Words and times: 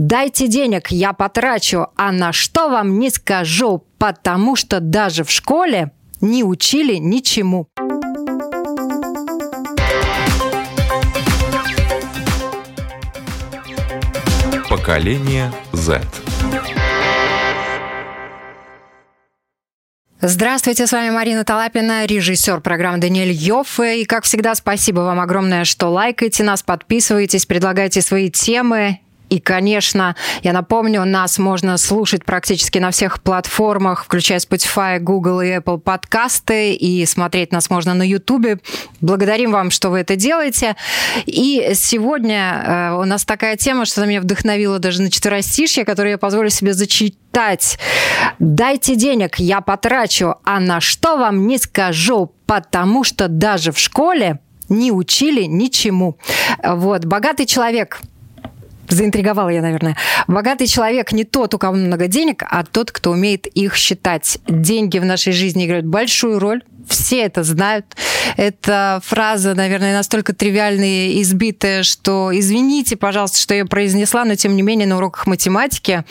Дайте 0.00 0.46
денег, 0.46 0.92
я 0.92 1.12
потрачу, 1.12 1.88
а 1.96 2.12
на 2.12 2.32
что 2.32 2.68
вам 2.68 3.00
не 3.00 3.10
скажу, 3.10 3.84
потому 3.98 4.54
что 4.54 4.78
даже 4.78 5.24
в 5.24 5.30
школе 5.32 5.90
не 6.20 6.44
учили 6.44 6.94
ничему. 6.98 7.66
Поколение 14.70 15.50
Z. 15.72 16.00
Здравствуйте, 20.20 20.86
с 20.86 20.92
вами 20.92 21.10
Марина 21.10 21.42
Талапина, 21.42 22.06
режиссер 22.06 22.60
программы 22.60 22.98
Даниэль 22.98 23.32
Йофф. 23.32 23.80
И, 23.80 24.04
как 24.04 24.22
всегда, 24.22 24.54
спасибо 24.54 25.00
вам 25.00 25.18
огромное, 25.18 25.64
что 25.64 25.88
лайкаете 25.88 26.44
нас, 26.44 26.62
подписываетесь, 26.62 27.46
предлагаете 27.46 28.00
свои 28.00 28.30
темы. 28.30 29.00
И, 29.28 29.40
конечно, 29.40 30.16
я 30.42 30.52
напомню, 30.52 31.04
нас 31.04 31.38
можно 31.38 31.76
слушать 31.76 32.24
практически 32.24 32.78
на 32.78 32.90
всех 32.90 33.22
платформах, 33.22 34.04
включая 34.04 34.38
Spotify, 34.38 34.98
Google 34.98 35.42
и 35.42 35.48
Apple 35.48 35.78
подкасты, 35.78 36.72
и 36.72 37.04
смотреть 37.04 37.52
нас 37.52 37.68
можно 37.68 37.94
на 37.94 38.02
YouTube. 38.02 38.60
Благодарим 39.00 39.52
вам, 39.52 39.70
что 39.70 39.90
вы 39.90 40.00
это 40.00 40.16
делаете. 40.16 40.76
И 41.26 41.72
сегодня 41.74 42.62
э, 42.64 43.00
у 43.00 43.04
нас 43.04 43.24
такая 43.24 43.56
тема, 43.56 43.84
что 43.84 44.06
меня 44.06 44.20
вдохновила 44.20 44.78
даже 44.78 45.02
на 45.02 45.10
четверостишье, 45.10 45.84
которое 45.84 46.12
я 46.12 46.18
позволю 46.18 46.50
себе 46.50 46.72
зачитать. 46.72 47.78
«Дайте 48.38 48.96
денег, 48.96 49.38
я 49.38 49.60
потрачу, 49.60 50.36
а 50.44 50.58
на 50.60 50.80
что 50.80 51.16
вам 51.16 51.46
не 51.46 51.58
скажу, 51.58 52.32
потому 52.46 53.04
что 53.04 53.28
даже 53.28 53.72
в 53.72 53.78
школе 53.78 54.40
не 54.68 54.90
учили 54.90 55.42
ничему». 55.42 56.18
Вот, 56.64 57.04
богатый 57.04 57.46
человек– 57.46 58.00
Заинтриговала 58.88 59.50
я, 59.50 59.60
наверное. 59.60 59.96
Богатый 60.26 60.66
человек 60.66 61.12
не 61.12 61.24
тот, 61.24 61.54
у 61.54 61.58
кого 61.58 61.76
много 61.76 62.06
денег, 62.06 62.42
а 62.48 62.64
тот, 62.64 62.90
кто 62.90 63.10
умеет 63.10 63.46
их 63.46 63.76
считать. 63.76 64.38
Деньги 64.48 64.98
в 64.98 65.04
нашей 65.04 65.32
жизни 65.32 65.66
играют 65.66 65.86
большую 65.86 66.38
роль. 66.38 66.62
Все 66.88 67.20
это 67.20 67.42
знают. 67.42 67.84
Эта 68.38 69.00
фраза, 69.04 69.54
наверное, 69.54 69.92
настолько 69.92 70.34
тривиальная 70.34 71.08
и 71.08 71.22
избитая, 71.22 71.82
что 71.82 72.30
извините, 72.32 72.96
пожалуйста, 72.96 73.38
что 73.38 73.54
я 73.54 73.66
произнесла, 73.66 74.24
но 74.24 74.36
тем 74.36 74.56
не 74.56 74.62
менее 74.62 74.86
на 74.86 74.96
уроках 74.96 75.26
математики, 75.26 76.04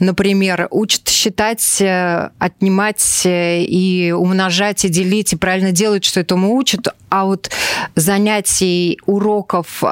например, 0.00 0.66
учат 0.70 1.08
считать, 1.08 1.80
э, 1.80 2.30
отнимать 2.38 3.22
э, 3.26 3.62
и 3.62 4.10
умножать, 4.10 4.84
и 4.84 4.88
делить, 4.88 5.34
и 5.34 5.36
правильно 5.36 5.70
делать, 5.70 6.04
что 6.04 6.18
этому 6.18 6.56
учат. 6.56 6.88
А 7.10 7.24
вот 7.24 7.50
занятий, 7.94 8.98
уроков 9.06 9.84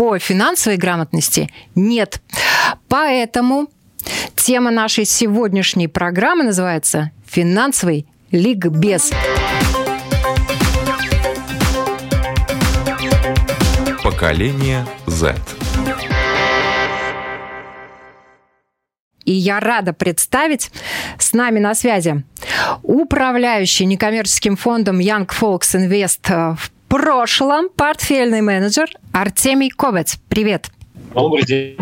по 0.00 0.18
финансовой 0.18 0.78
грамотности 0.78 1.50
нет. 1.74 2.22
Поэтому 2.88 3.68
тема 4.34 4.70
нашей 4.70 5.04
сегодняшней 5.04 5.88
программы 5.88 6.44
называется 6.44 7.10
«Финансовый 7.26 8.06
ликбез». 8.30 9.12
Поколение 14.02 14.86
Z. 15.06 15.36
И 19.26 19.32
я 19.32 19.60
рада 19.60 19.92
представить 19.92 20.70
с 21.18 21.34
нами 21.34 21.58
на 21.58 21.74
связи 21.74 22.24
управляющий 22.82 23.84
некоммерческим 23.84 24.56
фондом 24.56 24.98
Young 24.98 25.28
Folks 25.28 25.76
Invest 25.76 26.56
в 26.56 26.70
прошлом 26.90 27.68
портфельный 27.68 28.40
менеджер 28.40 28.90
Артемий 29.12 29.70
Ковец. 29.70 30.18
Привет. 30.28 30.70
Добрый 31.14 31.44
день. 31.44 31.76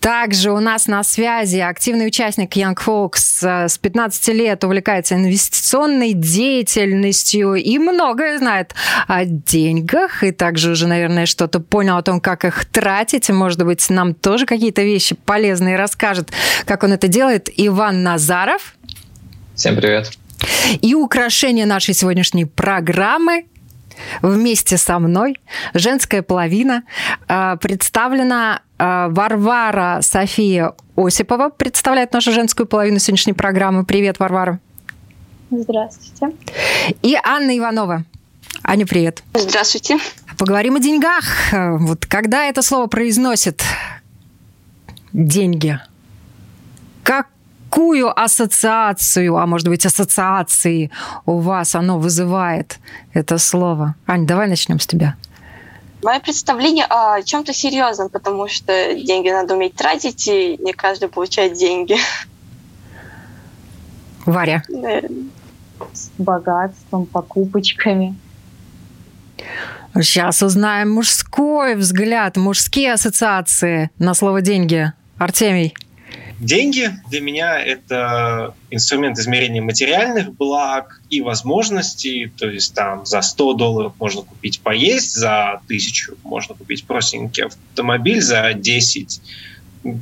Также 0.00 0.50
у 0.50 0.58
нас 0.58 0.88
на 0.88 1.04
связи 1.04 1.58
активный 1.58 2.08
участник 2.08 2.56
Young 2.56 2.76
Folks 2.76 3.46
э, 3.46 3.68
с 3.68 3.78
15 3.78 4.28
лет 4.34 4.64
увлекается 4.64 5.14
инвестиционной 5.14 6.14
деятельностью 6.14 7.54
и 7.54 7.78
многое 7.78 8.38
знает 8.38 8.74
о 9.06 9.24
деньгах. 9.26 10.24
И 10.24 10.32
также 10.32 10.72
уже, 10.72 10.88
наверное, 10.88 11.26
что-то 11.26 11.60
понял 11.60 11.96
о 11.96 12.02
том, 12.02 12.20
как 12.20 12.44
их 12.44 12.64
тратить. 12.64 13.30
Может 13.30 13.64
быть, 13.64 13.88
нам 13.90 14.14
тоже 14.14 14.44
какие-то 14.44 14.82
вещи 14.82 15.14
полезные 15.14 15.76
расскажет, 15.76 16.32
как 16.64 16.82
он 16.82 16.92
это 16.94 17.06
делает. 17.06 17.48
Иван 17.56 18.02
Назаров. 18.02 18.74
Всем 19.54 19.76
привет. 19.76 20.10
И 20.80 20.94
украшение 20.94 21.66
нашей 21.66 21.94
сегодняшней 21.94 22.46
программы 22.46 23.44
вместе 24.22 24.76
со 24.76 24.98
мной, 24.98 25.38
женская 25.74 26.22
половина, 26.22 26.84
а, 27.28 27.56
представлена 27.56 28.62
а, 28.78 29.08
Варвара 29.08 30.00
София 30.02 30.72
Осипова, 30.96 31.50
представляет 31.50 32.12
нашу 32.12 32.32
женскую 32.32 32.66
половину 32.66 32.98
сегодняшней 32.98 33.32
программы. 33.32 33.84
Привет, 33.84 34.18
Варвара. 34.18 34.60
Здравствуйте. 35.50 36.36
И 37.02 37.16
Анна 37.24 37.58
Иванова. 37.58 38.04
Аня, 38.62 38.86
привет. 38.86 39.22
Здравствуйте. 39.34 39.98
Поговорим 40.38 40.76
о 40.76 40.80
деньгах. 40.80 41.24
Вот 41.52 42.06
когда 42.06 42.44
это 42.46 42.62
слово 42.62 42.86
произносит 42.86 43.62
деньги, 45.12 45.78
как 47.02 47.26
какую 47.70 48.20
ассоциацию, 48.20 49.36
а 49.36 49.46
может 49.46 49.68
быть 49.68 49.86
ассоциации 49.86 50.90
у 51.24 51.38
вас 51.38 51.74
оно 51.74 51.98
вызывает, 51.98 52.78
это 53.14 53.38
слово? 53.38 53.94
Ань, 54.06 54.26
давай 54.26 54.48
начнем 54.48 54.80
с 54.80 54.86
тебя. 54.86 55.14
Мое 56.02 56.18
представление 56.20 56.86
о 56.88 57.22
чем-то 57.22 57.52
серьезном, 57.52 58.08
потому 58.08 58.48
что 58.48 58.94
деньги 58.94 59.30
надо 59.30 59.54
уметь 59.54 59.74
тратить, 59.74 60.26
и 60.26 60.56
не 60.58 60.72
каждый 60.72 61.08
получает 61.08 61.52
деньги. 61.52 61.96
Варя. 64.26 64.62
С 65.92 66.10
богатством, 66.18 67.06
покупочками. 67.06 68.14
Сейчас 69.94 70.42
узнаем 70.42 70.90
мужской 70.90 71.74
взгляд, 71.74 72.36
мужские 72.36 72.94
ассоциации 72.94 73.90
на 73.98 74.14
слово 74.14 74.40
деньги. 74.40 74.92
Артемий. 75.18 75.74
Деньги 76.40 76.90
для 77.10 77.20
меня 77.20 77.60
это 77.60 78.54
инструмент 78.70 79.18
измерения 79.18 79.60
материальных 79.60 80.32
благ 80.34 81.02
и 81.10 81.20
возможностей. 81.20 82.32
То 82.34 82.48
есть 82.48 82.74
там 82.74 83.04
за 83.04 83.20
100 83.20 83.52
долларов 83.54 83.92
можно 84.00 84.22
купить 84.22 84.60
поесть, 84.60 85.14
за 85.14 85.60
1000 85.66 86.14
можно 86.24 86.54
купить 86.54 86.84
простенький 86.84 87.44
автомобиль, 87.44 88.22
за 88.22 88.54
10 88.54 89.20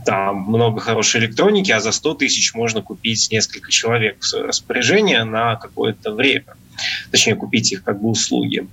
там 0.04 0.38
много 0.42 0.80
хорошей 0.80 1.20
электроники, 1.20 1.70
а 1.70 1.80
за 1.80 1.92
100 1.92 2.14
тысяч 2.14 2.54
можно 2.54 2.82
купить 2.82 3.28
несколько 3.30 3.70
человек 3.70 4.16
в 4.20 4.26
свое 4.26 4.46
распоряжение 4.46 5.24
на 5.24 5.56
какое-то 5.56 6.12
время. 6.12 6.56
Точнее, 7.10 7.36
купить 7.36 7.72
их 7.72 7.84
как 7.84 8.00
бы 8.00 8.08
услуги. 8.08 8.66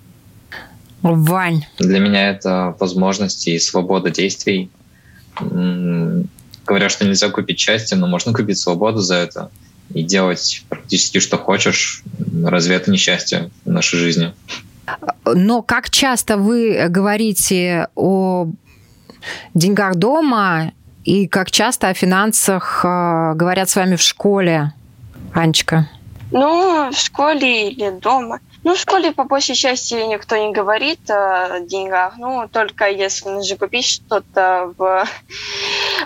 Вань. 1.01 1.65
Для 1.77 1.99
меня 1.99 2.29
это 2.29 2.75
возможности 2.79 3.51
и 3.51 3.59
свобода 3.59 4.09
действий 4.09 4.71
говорят, 6.65 6.91
что 6.91 7.05
нельзя 7.05 7.29
купить 7.29 7.59
счастье, 7.59 7.97
но 7.97 8.07
можно 8.07 8.33
купить 8.33 8.59
свободу 8.59 8.99
за 8.99 9.15
это 9.15 9.51
и 9.93 10.03
делать 10.03 10.63
практически 10.69 11.19
что 11.19 11.37
хочешь. 11.37 12.03
Разве 12.45 12.75
это 12.75 12.91
не 12.91 12.97
счастье 12.97 13.51
в 13.65 13.71
нашей 13.71 13.99
жизни? 13.99 14.33
Но 15.25 15.61
как 15.61 15.89
часто 15.89 16.37
вы 16.37 16.87
говорите 16.89 17.87
о 17.95 18.47
деньгах 19.53 19.95
дома 19.95 20.73
и 21.03 21.27
как 21.27 21.51
часто 21.51 21.89
о 21.89 21.93
финансах 21.93 22.81
э, 22.83 23.33
говорят 23.35 23.69
с 23.69 23.75
вами 23.75 23.95
в 23.95 24.01
школе, 24.01 24.73
Анечка? 25.33 25.89
Ну, 26.31 26.91
в 26.91 26.97
школе 26.97 27.69
или 27.69 27.91
дома. 27.91 28.39
Ну, 28.63 28.73
в 28.73 28.79
школе 28.79 29.11
по 29.11 29.25
большей 29.25 29.55
части 29.55 29.93
никто 29.93 30.35
не 30.35 30.51
говорит 30.51 31.09
о 31.09 31.59
деньгах. 31.59 32.15
Ну, 32.17 32.49
только 32.51 32.89
если 32.89 33.29
нужно 33.29 33.57
купить 33.57 33.85
что-то 33.85 34.73
в, 34.75 35.05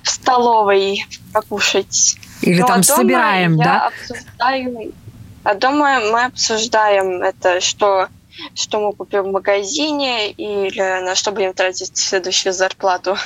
в 0.03 0.09
столовой 0.29 1.05
покушать. 1.33 2.17
Или 2.41 2.61
ну, 2.61 2.67
там 2.67 2.79
а 2.79 2.83
собираем, 2.83 3.57
да? 3.57 3.87
Обсуждаю, 3.87 4.93
а 5.43 5.55
дома 5.55 5.99
мы 6.11 6.25
обсуждаем 6.25 7.21
это, 7.21 7.59
что, 7.59 8.07
что 8.53 8.79
мы 8.79 8.93
купим 8.93 9.23
в 9.23 9.31
магазине 9.31 10.31
или 10.31 11.03
на 11.03 11.15
что 11.15 11.31
будем 11.31 11.53
тратить 11.53 11.97
следующую 11.97 12.53
зарплату. 12.53 13.17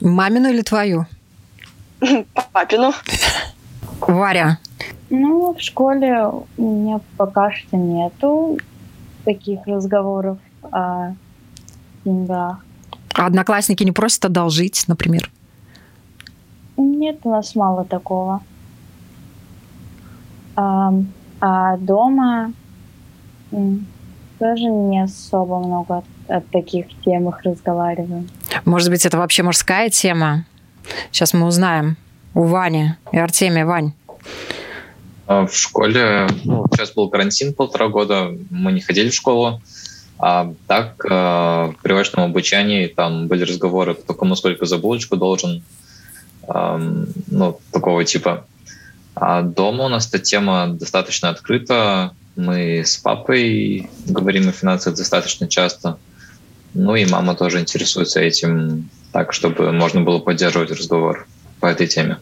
Мамину 0.00 0.48
или 0.50 0.62
твою? 0.62 1.06
Папину. 2.52 2.92
Варя, 4.00 4.58
ну, 5.10 5.54
в 5.54 5.60
школе 5.60 6.26
у 6.56 6.62
меня 6.62 7.00
пока 7.16 7.52
что 7.52 7.76
нету 7.76 8.58
таких 9.24 9.60
разговоров 9.66 10.38
о 10.62 11.12
деньгах. 12.04 12.64
А 13.14 13.26
одноклассники 13.26 13.84
не 13.84 13.92
просят 13.92 14.24
одолжить, 14.24 14.84
например? 14.88 15.30
Нет, 16.82 17.20
у 17.22 17.30
нас 17.30 17.54
мало 17.54 17.84
такого. 17.84 18.40
А, 20.56 20.92
а 21.40 21.76
дома 21.76 22.52
тоже 24.38 24.64
не 24.64 25.04
особо 25.04 25.60
много 25.60 26.02
о 26.28 26.40
таких 26.40 26.86
темах 27.04 27.42
разговариваем. 27.44 28.28
Может 28.64 28.90
быть, 28.90 29.06
это 29.06 29.16
вообще 29.18 29.44
мужская 29.44 29.90
тема? 29.90 30.44
Сейчас 31.12 31.32
мы 31.32 31.46
узнаем 31.46 31.96
у 32.34 32.42
Вани 32.42 32.94
и 33.12 33.18
Артемия. 33.18 33.64
Вань. 33.64 33.92
А 35.26 35.46
в 35.46 35.54
школе, 35.54 36.26
ну, 36.44 36.66
сейчас 36.72 36.92
был 36.92 37.08
карантин 37.08 37.54
полтора 37.54 37.88
года, 37.88 38.36
мы 38.50 38.72
не 38.72 38.80
ходили 38.80 39.10
в 39.10 39.14
школу. 39.14 39.62
А 40.18 40.52
так, 40.66 41.04
э, 41.04 41.72
при 41.82 41.92
очном 41.92 42.26
обучении 42.26 42.86
там 42.86 43.28
были 43.28 43.44
разговоры, 43.44 43.94
кто 43.94 44.14
кому 44.14 44.34
сколько 44.34 44.66
за 44.66 44.78
булочку 44.78 45.16
должен, 45.16 45.62
ну, 46.48 47.60
такого 47.70 48.04
типа. 48.04 48.46
А 49.14 49.42
дома 49.42 49.84
у 49.84 49.88
нас 49.88 50.08
эта 50.08 50.18
тема 50.18 50.68
достаточно 50.68 51.28
открыта. 51.28 52.12
Мы 52.36 52.80
с 52.80 52.96
папой 52.96 53.90
говорим 54.06 54.48
о 54.48 54.52
финансах 54.52 54.94
достаточно 54.94 55.48
часто. 55.48 55.98
Ну 56.74 56.94
и 56.94 57.04
мама 57.04 57.34
тоже 57.34 57.60
интересуется 57.60 58.20
этим 58.20 58.88
так, 59.12 59.32
чтобы 59.34 59.72
можно 59.72 60.00
было 60.00 60.18
поддерживать 60.18 60.70
разговор 60.70 61.26
по 61.60 61.66
этой 61.66 61.86
теме. 61.86 62.18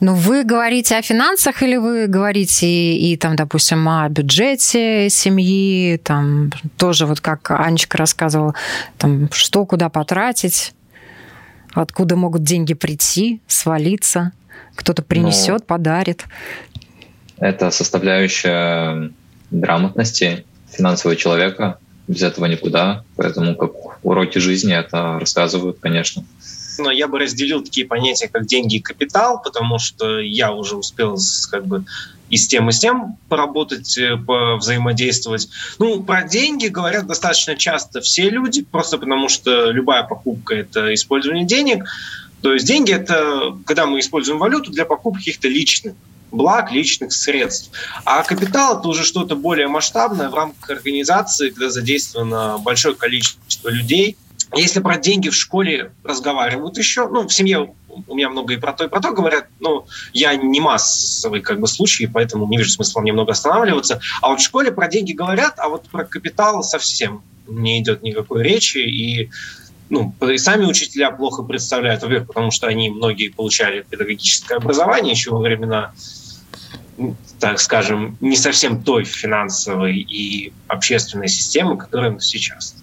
Ну, 0.00 0.14
вы 0.14 0.44
говорите 0.44 0.96
о 0.96 1.02
финансах 1.02 1.62
или 1.62 1.76
вы 1.76 2.06
говорите 2.06 2.66
и, 2.66 3.12
и 3.12 3.16
там, 3.16 3.34
допустим, 3.34 3.88
о 3.88 4.08
бюджете 4.08 5.10
семьи, 5.10 6.00
там 6.04 6.52
тоже 6.76 7.06
вот 7.06 7.20
как 7.20 7.50
Анечка 7.50 7.98
рассказывала, 7.98 8.54
там 8.96 9.28
что 9.32 9.66
куда 9.66 9.88
потратить, 9.88 10.74
откуда 11.72 12.16
могут 12.16 12.42
деньги 12.42 12.74
прийти, 12.74 13.40
свалиться, 13.46 14.32
кто-то 14.74 15.02
принесет, 15.02 15.60
ну, 15.60 15.66
подарит. 15.66 16.24
Это 17.38 17.70
составляющая 17.70 19.10
грамотности 19.50 20.44
финансового 20.70 21.16
человека. 21.16 21.78
Без 22.06 22.22
этого 22.22 22.46
никуда. 22.46 23.04
Поэтому 23.16 23.54
как 23.54 23.72
уроки 24.02 24.38
жизни 24.38 24.74
это 24.74 25.18
рассказывают, 25.18 25.78
конечно 25.80 26.24
но 26.78 26.90
я 26.90 27.08
бы 27.08 27.18
разделил 27.18 27.62
такие 27.62 27.86
понятия, 27.86 28.28
как 28.28 28.46
деньги 28.46 28.76
и 28.76 28.80
капитал, 28.80 29.42
потому 29.42 29.78
что 29.78 30.18
я 30.20 30.52
уже 30.52 30.76
успел 30.76 31.18
как 31.50 31.66
бы 31.66 31.84
и 32.30 32.36
с 32.36 32.46
тем, 32.46 32.68
и 32.68 32.72
с 32.72 32.78
тем 32.78 33.16
поработать, 33.28 33.96
э, 33.96 34.16
взаимодействовать. 34.16 35.48
Ну, 35.78 36.02
про 36.02 36.22
деньги 36.22 36.66
говорят 36.68 37.06
достаточно 37.06 37.56
часто 37.56 38.00
все 38.00 38.28
люди, 38.28 38.62
просто 38.62 38.98
потому 38.98 39.28
что 39.28 39.70
любая 39.70 40.02
покупка– 40.02 40.54
это 40.56 40.92
использование 40.94 41.46
денег. 41.46 41.84
То 42.42 42.52
есть 42.52 42.66
деньги– 42.66 42.92
это 42.94 43.56
когда 43.66 43.86
мы 43.86 44.00
используем 44.00 44.38
валюту 44.38 44.70
для 44.70 44.84
покупки 44.84 45.20
каких-то 45.20 45.48
личных 45.48 45.94
благ, 46.30 46.70
личных 46.70 47.12
средств. 47.14 47.70
А 48.04 48.22
капитал– 48.22 48.78
это 48.80 48.88
уже 48.88 49.04
что-то 49.04 49.34
более 49.34 49.68
масштабное 49.68 50.28
в 50.28 50.34
рамках 50.34 50.68
организации, 50.70 51.48
когда 51.48 51.70
задействовано 51.70 52.58
большое 52.58 52.94
количество 52.94 53.68
людей– 53.70 54.16
если 54.54 54.80
про 54.80 54.96
деньги 54.96 55.28
в 55.28 55.34
школе 55.34 55.92
разговаривают 56.04 56.78
еще, 56.78 57.08
ну, 57.08 57.26
в 57.26 57.32
семье 57.32 57.74
у 58.06 58.14
меня 58.14 58.30
много 58.30 58.54
и 58.54 58.56
про 58.56 58.72
то, 58.72 58.84
и 58.84 58.88
про 58.88 59.00
то 59.00 59.12
говорят, 59.12 59.46
но 59.60 59.86
я 60.12 60.34
не 60.36 60.60
массовый 60.60 61.40
как 61.40 61.60
бы 61.60 61.66
случай, 61.66 62.06
поэтому 62.06 62.46
не 62.46 62.56
вижу 62.56 62.70
смысла 62.70 63.00
мне 63.00 63.12
много 63.12 63.32
останавливаться. 63.32 64.00
А 64.22 64.28
вот 64.28 64.40
в 64.40 64.44
школе 64.44 64.72
про 64.72 64.88
деньги 64.88 65.12
говорят, 65.12 65.54
а 65.58 65.68
вот 65.68 65.88
про 65.88 66.04
капитал 66.04 66.62
совсем 66.62 67.22
не 67.46 67.80
идет 67.80 68.02
никакой 68.02 68.42
речи, 68.42 68.78
и 68.78 69.30
ну, 69.90 70.14
и 70.20 70.36
сами 70.36 70.66
учителя 70.66 71.10
плохо 71.10 71.42
представляют, 71.42 72.02
во-первых, 72.02 72.28
потому 72.28 72.50
что 72.50 72.66
они 72.66 72.90
многие 72.90 73.30
получали 73.30 73.86
педагогическое 73.88 74.58
образование 74.58 75.12
еще 75.12 75.30
во 75.30 75.40
времена 75.40 75.92
так 77.38 77.60
скажем, 77.60 78.16
не 78.20 78.36
совсем 78.36 78.82
той 78.82 79.04
финансовой 79.04 79.98
и 79.98 80.52
общественной 80.66 81.28
системы, 81.28 81.76
которая 81.76 82.18
сейчас. 82.18 82.74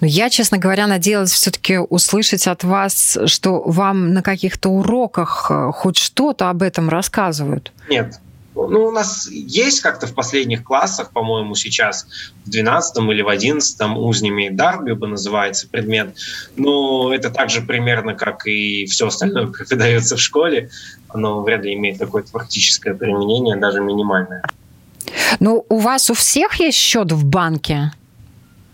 Но 0.00 0.06
я, 0.06 0.30
честно 0.30 0.58
говоря, 0.58 0.86
надеялась 0.86 1.32
все-таки 1.32 1.78
услышать 1.78 2.46
от 2.46 2.64
вас, 2.64 3.18
что 3.26 3.62
вам 3.62 4.14
на 4.14 4.22
каких-то 4.22 4.70
уроках 4.70 5.46
э, 5.50 5.70
хоть 5.72 5.96
что-то 5.96 6.50
об 6.50 6.62
этом 6.62 6.88
рассказывают. 6.88 7.72
Нет. 7.88 8.20
Ну, 8.54 8.86
у 8.86 8.90
нас 8.90 9.28
есть 9.30 9.80
как-то 9.80 10.06
в 10.06 10.14
последних 10.14 10.64
классах, 10.64 11.12
по-моему, 11.12 11.54
сейчас 11.54 12.06
в 12.44 12.50
12 12.50 12.98
или 13.10 13.22
в 13.22 13.28
11 13.28 13.80
узнями 13.96 14.48
Дарбиба 14.50 15.06
называется 15.06 15.68
предмет. 15.68 16.14
Но 16.56 17.14
это 17.14 17.30
также 17.30 17.62
примерно, 17.62 18.14
как 18.14 18.46
и 18.46 18.86
все 18.86 19.06
остальное, 19.06 19.46
как 19.52 19.70
выдается 19.70 20.16
в 20.16 20.20
школе. 20.20 20.70
Оно 21.08 21.42
вряд 21.42 21.64
ли 21.64 21.74
имеет 21.74 21.98
такое 21.98 22.24
практическое 22.30 22.94
применение, 22.94 23.56
даже 23.56 23.80
минимальное. 23.80 24.42
Ну, 25.38 25.64
у 25.68 25.78
вас 25.78 26.10
у 26.10 26.14
всех 26.14 26.54
есть 26.56 26.78
счет 26.78 27.12
в 27.12 27.24
банке? 27.24 27.92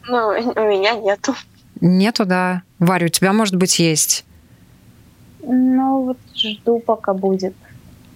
Ну, 0.09 0.29
у 0.29 0.61
меня 0.69 0.95
нету. 0.95 1.35
Нету, 1.81 2.25
да. 2.25 2.63
Варя, 2.79 3.07
у 3.07 3.09
тебя, 3.09 3.33
может 3.33 3.57
быть, 3.57 3.79
есть? 3.79 4.25
Ну, 5.43 6.05
вот 6.05 6.19
жду, 6.35 6.81
пока 6.81 7.15
будет. 7.15 7.55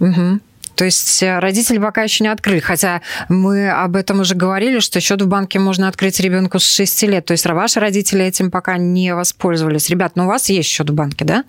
Угу. 0.00 0.40
То 0.80 0.84
есть 0.86 1.22
э, 1.22 1.38
родители 1.40 1.76
пока 1.78 2.02
еще 2.02 2.24
не 2.24 2.28
открыли, 2.28 2.60
хотя 2.60 3.02
мы 3.28 3.68
об 3.70 3.96
этом 3.96 4.20
уже 4.20 4.34
говорили, 4.34 4.78
что 4.78 4.98
счет 5.00 5.20
в 5.20 5.26
банке 5.26 5.58
можно 5.58 5.88
открыть 5.88 6.18
ребенку 6.20 6.58
с 6.58 6.64
6 6.64 7.02
лет. 7.02 7.26
То 7.26 7.32
есть 7.32 7.44
ваши 7.44 7.80
родители 7.80 8.24
этим 8.24 8.50
пока 8.50 8.78
не 8.78 9.14
воспользовались. 9.14 9.90
Ребят, 9.90 10.12
ну 10.14 10.24
у 10.24 10.28
вас 10.28 10.48
есть 10.48 10.70
счет 10.70 10.88
в 10.88 10.94
банке, 10.94 11.26
да? 11.26 11.44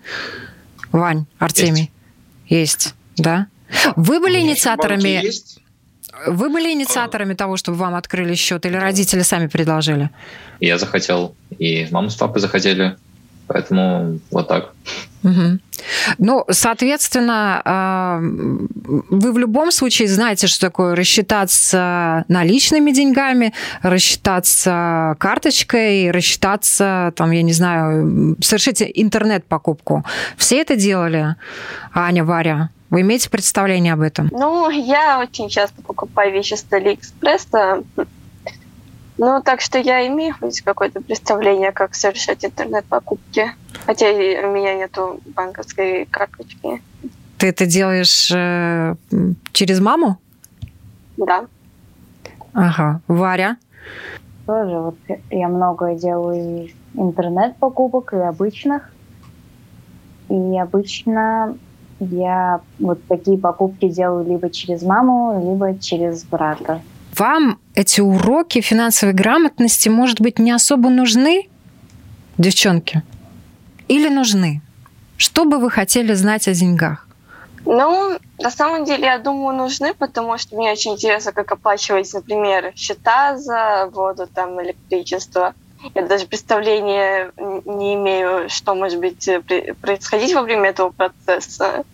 Вань, 0.90 1.24
Артемий? 1.38 1.90
Есть, 2.46 2.84
есть 2.84 2.94
да? 3.16 3.46
Вы 3.96 4.20
были 4.20 4.38
инициаторами... 4.38 5.24
Есть. 5.24 5.61
Вы 6.26 6.50
были 6.50 6.72
инициаторами 6.72 7.34
того, 7.34 7.56
чтобы 7.56 7.78
вам 7.78 7.94
открыли 7.94 8.34
счет, 8.34 8.66
или 8.66 8.76
родители 8.76 9.22
сами 9.22 9.46
предложили? 9.46 10.10
Я 10.60 10.78
захотел, 10.78 11.34
и 11.58 11.88
мама 11.90 12.10
с 12.10 12.14
папой 12.16 12.40
захотели, 12.40 12.96
поэтому 13.52 14.18
вот 14.30 14.48
так. 14.48 14.72
Угу. 15.24 15.58
Ну, 16.18 16.44
соответственно, 16.50 17.62
а, 17.64 18.18
вы 18.20 19.32
в 19.32 19.38
любом 19.38 19.70
случае 19.70 20.08
знаете, 20.08 20.46
что 20.46 20.60
такое 20.60 20.96
рассчитаться 20.96 22.24
наличными 22.28 22.90
деньгами, 22.90 23.52
рассчитаться 23.82 25.16
карточкой, 25.18 26.10
рассчитаться, 26.10 27.12
там, 27.16 27.30
я 27.30 27.42
не 27.42 27.52
знаю, 27.52 28.36
совершить 28.40 28.82
интернет-покупку. 28.82 30.04
Все 30.36 30.60
это 30.60 30.76
делали, 30.76 31.36
Аня, 31.94 32.24
Варя? 32.24 32.70
Вы 32.90 33.00
имеете 33.00 33.30
представление 33.30 33.94
об 33.94 34.02
этом? 34.02 34.28
Ну, 34.32 34.68
я 34.70 35.20
очень 35.20 35.48
часто 35.48 35.80
покупаю 35.82 36.32
вещи 36.32 36.54
с 36.54 36.66
Алиэкспресса. 36.70 37.84
Ну, 39.18 39.42
так 39.42 39.60
что 39.60 39.78
я 39.78 40.06
имею 40.08 40.34
хоть 40.38 40.60
какое-то 40.62 41.00
представление, 41.00 41.72
как 41.72 41.94
совершать 41.94 42.44
интернет-покупки. 42.44 43.52
Хотя 43.86 44.06
у 44.10 44.52
меня 44.52 44.74
нету 44.74 45.20
банковской 45.26 46.06
карточки. 46.06 46.82
Ты 47.38 47.48
это 47.48 47.66
делаешь 47.66 48.30
э, 48.34 48.94
через 49.52 49.80
маму? 49.80 50.18
Да. 51.16 51.46
Ага. 52.52 53.00
Варя? 53.06 53.56
Тоже 54.46 54.78
вот 54.78 54.96
я 55.30 55.48
многое 55.48 55.96
делаю 55.96 56.66
из 56.66 56.72
интернет-покупок 56.94 58.12
и 58.14 58.16
обычных. 58.16 58.92
И 60.28 60.58
обычно 60.58 61.56
я 62.00 62.60
вот 62.78 63.04
такие 63.06 63.38
покупки 63.38 63.88
делаю 63.88 64.26
либо 64.26 64.50
через 64.50 64.82
маму, 64.82 65.52
либо 65.52 65.78
через 65.78 66.24
брата. 66.24 66.80
Вам 67.16 67.58
эти 67.74 68.00
уроки 68.00 68.60
финансовой 68.62 69.14
грамотности, 69.14 69.90
может 69.90 70.20
быть, 70.20 70.38
не 70.38 70.50
особо 70.50 70.88
нужны, 70.88 71.48
девчонки? 72.38 73.02
Или 73.88 74.08
нужны? 74.08 74.62
Что 75.18 75.44
бы 75.44 75.58
вы 75.58 75.70
хотели 75.70 76.14
знать 76.14 76.48
о 76.48 76.54
деньгах? 76.54 77.06
Ну, 77.66 78.18
на 78.38 78.50
самом 78.50 78.84
деле, 78.84 79.04
я 79.04 79.18
думаю, 79.18 79.56
нужны, 79.56 79.94
потому 79.94 80.38
что 80.38 80.56
мне 80.56 80.72
очень 80.72 80.94
интересно, 80.94 81.32
как 81.32 81.52
оплачивать, 81.52 82.12
например, 82.14 82.72
счета 82.74 83.36
за 83.36 83.90
воду, 83.92 84.26
там, 84.26 84.60
электричество. 84.62 85.54
Я 85.94 86.06
даже 86.06 86.26
представления 86.26 87.30
не 87.36 87.94
имею, 87.94 88.48
что 88.48 88.74
может 88.74 88.98
быть 88.98 89.28
происходить 89.80 90.32
во 90.34 90.42
время 90.42 90.70
этого 90.70 90.90
процесса. 90.90 91.84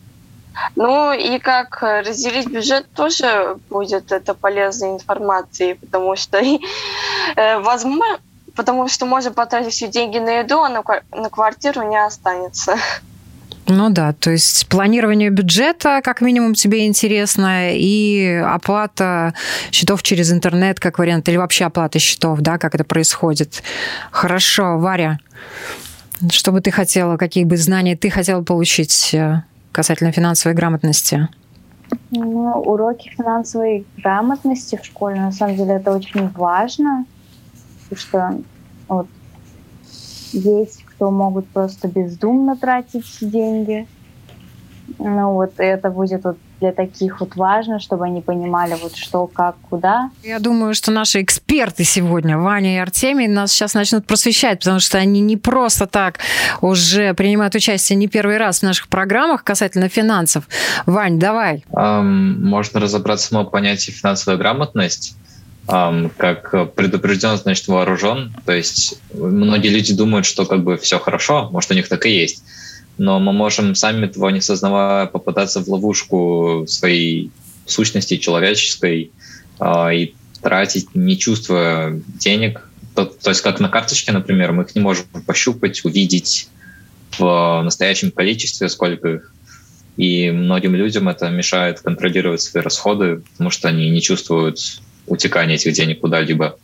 Ну 0.77 1.12
и 1.12 1.38
как 1.38 1.83
разделить 1.83 2.49
бюджет 2.49 2.87
тоже 2.95 3.57
будет 3.71 4.12
это 4.12 4.35
полезной 4.35 4.95
информацией, 4.95 5.75
потому 5.75 6.17
что, 6.17 6.38
э, 7.37 7.59
возможно, 7.61 8.19
потому 8.55 8.88
что 8.88 9.07
можно 9.07 9.33
потратить 9.33 9.73
все 9.73 9.88
деньги 9.88 10.19
на 10.19 10.41
еду, 10.41 10.61
а 10.62 10.69
на, 10.69 10.83
на 11.12 11.31
квартиру 11.31 11.88
не 11.88 11.97
останется. 11.97 12.77
Ну 13.71 13.91
да, 13.91 14.15
то 14.15 14.31
есть 14.31 14.67
планирование 14.69 15.29
бюджета, 15.29 16.00
как 16.03 16.23
минимум, 16.23 16.55
тебе 16.55 16.87
интересно, 16.87 17.71
и 17.75 18.43
оплата 18.45 19.35
счетов 19.71 20.03
через 20.03 20.33
интернет, 20.33 20.81
как 20.81 20.99
вариант, 20.99 21.29
или 21.29 21.37
вообще 21.37 21.67
оплата 21.67 21.99
счетов, 21.99 22.41
да, 22.41 22.57
как 22.57 22.75
это 22.75 22.85
происходит. 22.85 23.62
Хорошо, 24.11 24.79
Варя, 24.79 25.19
что 26.31 26.50
бы 26.50 26.62
ты 26.62 26.71
хотела, 26.71 27.19
какие 27.19 27.45
бы 27.45 27.59
знания 27.59 27.95
ты 27.95 28.09
хотела 28.09 28.43
получить 28.43 29.12
э, 29.12 29.43
касательно 29.72 30.12
финансовой 30.12 30.54
грамотности? 30.54 31.28
Ну, 32.10 32.52
уроки 32.52 33.10
финансовой 33.16 33.87
грамотности 33.96 34.76
в 34.76 34.84
школе, 34.84 35.20
на 35.20 35.32
самом 35.32 35.56
деле, 35.56 35.75
это 35.75 35.94
очень 35.94 36.28
важно, 36.28 37.06
потому 37.88 37.98
что 37.98 38.42
вот, 38.88 39.06
есть 40.32 40.84
что 40.98 41.12
могут 41.12 41.46
просто 41.50 41.87
бездумно 41.87 42.56
тратить 42.56 43.18
деньги. 43.20 43.87
Ну 44.98 45.34
вот 45.34 45.52
это 45.58 45.90
будет 45.90 46.25
вот 46.25 46.38
для 46.61 46.73
таких 46.73 47.21
вот 47.21 47.37
важно, 47.37 47.79
чтобы 47.79 48.05
они 48.05 48.21
понимали 48.21 48.77
вот 48.81 48.97
что, 48.97 49.27
как, 49.27 49.57
куда. 49.69 50.11
Я 50.23 50.38
думаю, 50.38 50.75
что 50.75 50.91
наши 50.91 51.23
эксперты 51.23 51.85
сегодня, 51.85 52.38
Ваня 52.38 52.75
и 52.75 52.79
Артемий, 52.79 53.29
нас 53.29 53.53
сейчас 53.53 53.75
начнут 53.75 54.07
просвещать, 54.07 54.61
потому 54.61 54.81
что 54.81 54.99
они 54.99 55.21
не 55.21 55.37
просто 55.37 55.87
так 55.87 56.19
уже 56.61 57.15
принимают 57.15 57.55
участие 57.55 57.97
не 57.97 58.09
первый 58.09 58.38
раз 58.38 58.61
в 58.61 58.62
наших 58.62 58.88
программах 58.88 59.45
касательно 59.45 59.88
финансов. 59.88 60.49
Вань, 60.87 61.19
давай. 61.19 61.65
Эм, 61.73 62.45
можно 62.45 62.81
разобраться 62.81 63.27
в 63.27 63.31
самом 63.31 63.50
понятии 63.50 63.91
финансовая 63.91 64.38
грамотность 64.38 65.17
эм, 65.69 66.11
как 66.17 66.75
предупрежден, 66.75 67.37
значит 67.37 67.69
вооружен. 67.69 68.35
То 68.45 68.53
есть 68.53 69.00
многие 69.15 69.69
люди 69.69 69.95
думают, 69.95 70.27
что 70.27 70.45
как 70.45 70.65
бы 70.65 70.77
все 70.77 70.99
хорошо, 70.99 71.49
может 71.50 71.71
у 71.71 71.75
них 71.75 71.88
так 71.88 72.05
и 72.07 72.11
есть 72.11 72.43
но 72.99 73.21
мы 73.21 73.33
можем 73.33 73.75
сами 73.75 74.07
того 74.07 74.31
не 74.31 74.40
сознавая 74.40 75.07
попадаться 75.07 75.62
в 75.62 75.69
ловушку 75.69 76.64
своей 76.69 77.31
сущности 77.64 78.17
человеческой 78.17 79.12
э, 79.61 79.95
и 79.95 80.14
тратить, 80.43 80.95
не 80.95 81.17
чувствуя 81.17 82.00
денег. 82.21 82.69
То, 82.95 83.05
то 83.05 83.31
есть 83.31 83.43
как 83.43 83.61
на 83.61 83.69
карточке, 83.69 84.12
например, 84.12 84.52
мы 84.52 84.64
их 84.64 84.75
не 84.75 84.81
можем 84.81 85.07
пощупать, 85.26 85.85
увидеть 85.85 86.49
в 87.19 87.62
настоящем 87.62 88.11
количестве, 88.11 88.69
сколько 88.69 89.09
их. 89.09 89.35
И 89.97 90.31
многим 90.31 90.75
людям 90.75 91.09
это 91.09 91.28
мешает 91.28 91.81
контролировать 91.81 92.40
свои 92.40 92.62
расходы, 92.62 93.23
потому 93.33 93.50
что 93.50 93.69
они 93.69 93.90
не 93.90 94.00
чувствуют 94.00 94.81
утекания 95.07 95.57
этих 95.57 95.73
денег 95.73 96.00
куда-либо. 96.00 96.59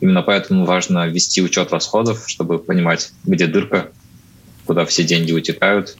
Именно 0.00 0.22
поэтому 0.22 0.64
важно 0.64 1.08
вести 1.08 1.42
учет 1.42 1.72
расходов, 1.72 2.24
чтобы 2.26 2.58
понимать, 2.58 3.10
где 3.24 3.46
дырка, 3.46 3.90
куда 4.68 4.84
все 4.84 5.02
деньги 5.02 5.32
утекают. 5.32 5.96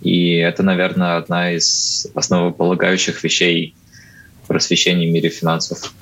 И 0.00 0.36
это, 0.36 0.62
наверное, 0.62 1.16
одна 1.16 1.52
из 1.52 2.06
основополагающих 2.14 3.24
вещей 3.24 3.74
просвещения 4.46 5.08
в 5.08 5.10
мире 5.10 5.28
финансов. 5.28 5.92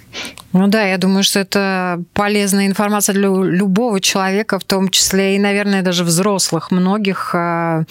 Ну 0.53 0.69
да, 0.69 0.85
я 0.85 0.99
думаю, 0.99 1.23
что 1.23 1.41
это 1.41 2.03
полезная 2.13 2.67
информация 2.67 3.15
для 3.15 3.29
любого 3.29 3.99
человека, 4.01 4.59
в 4.59 4.65
том 4.65 4.91
числе 4.91 5.37
и, 5.37 5.39
наверное, 5.39 5.83
даже 5.83 6.05
взрослых 6.05 6.71
многих. 6.71 7.35
А, 7.35 7.85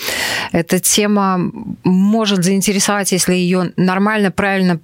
эта 0.51 0.79
тема 0.79 1.51
может 1.83 2.43
заинтересовать, 2.43 3.12
если 3.12 3.33
ее 3.33 3.74
нормально, 3.75 4.29
правильно 4.29 4.79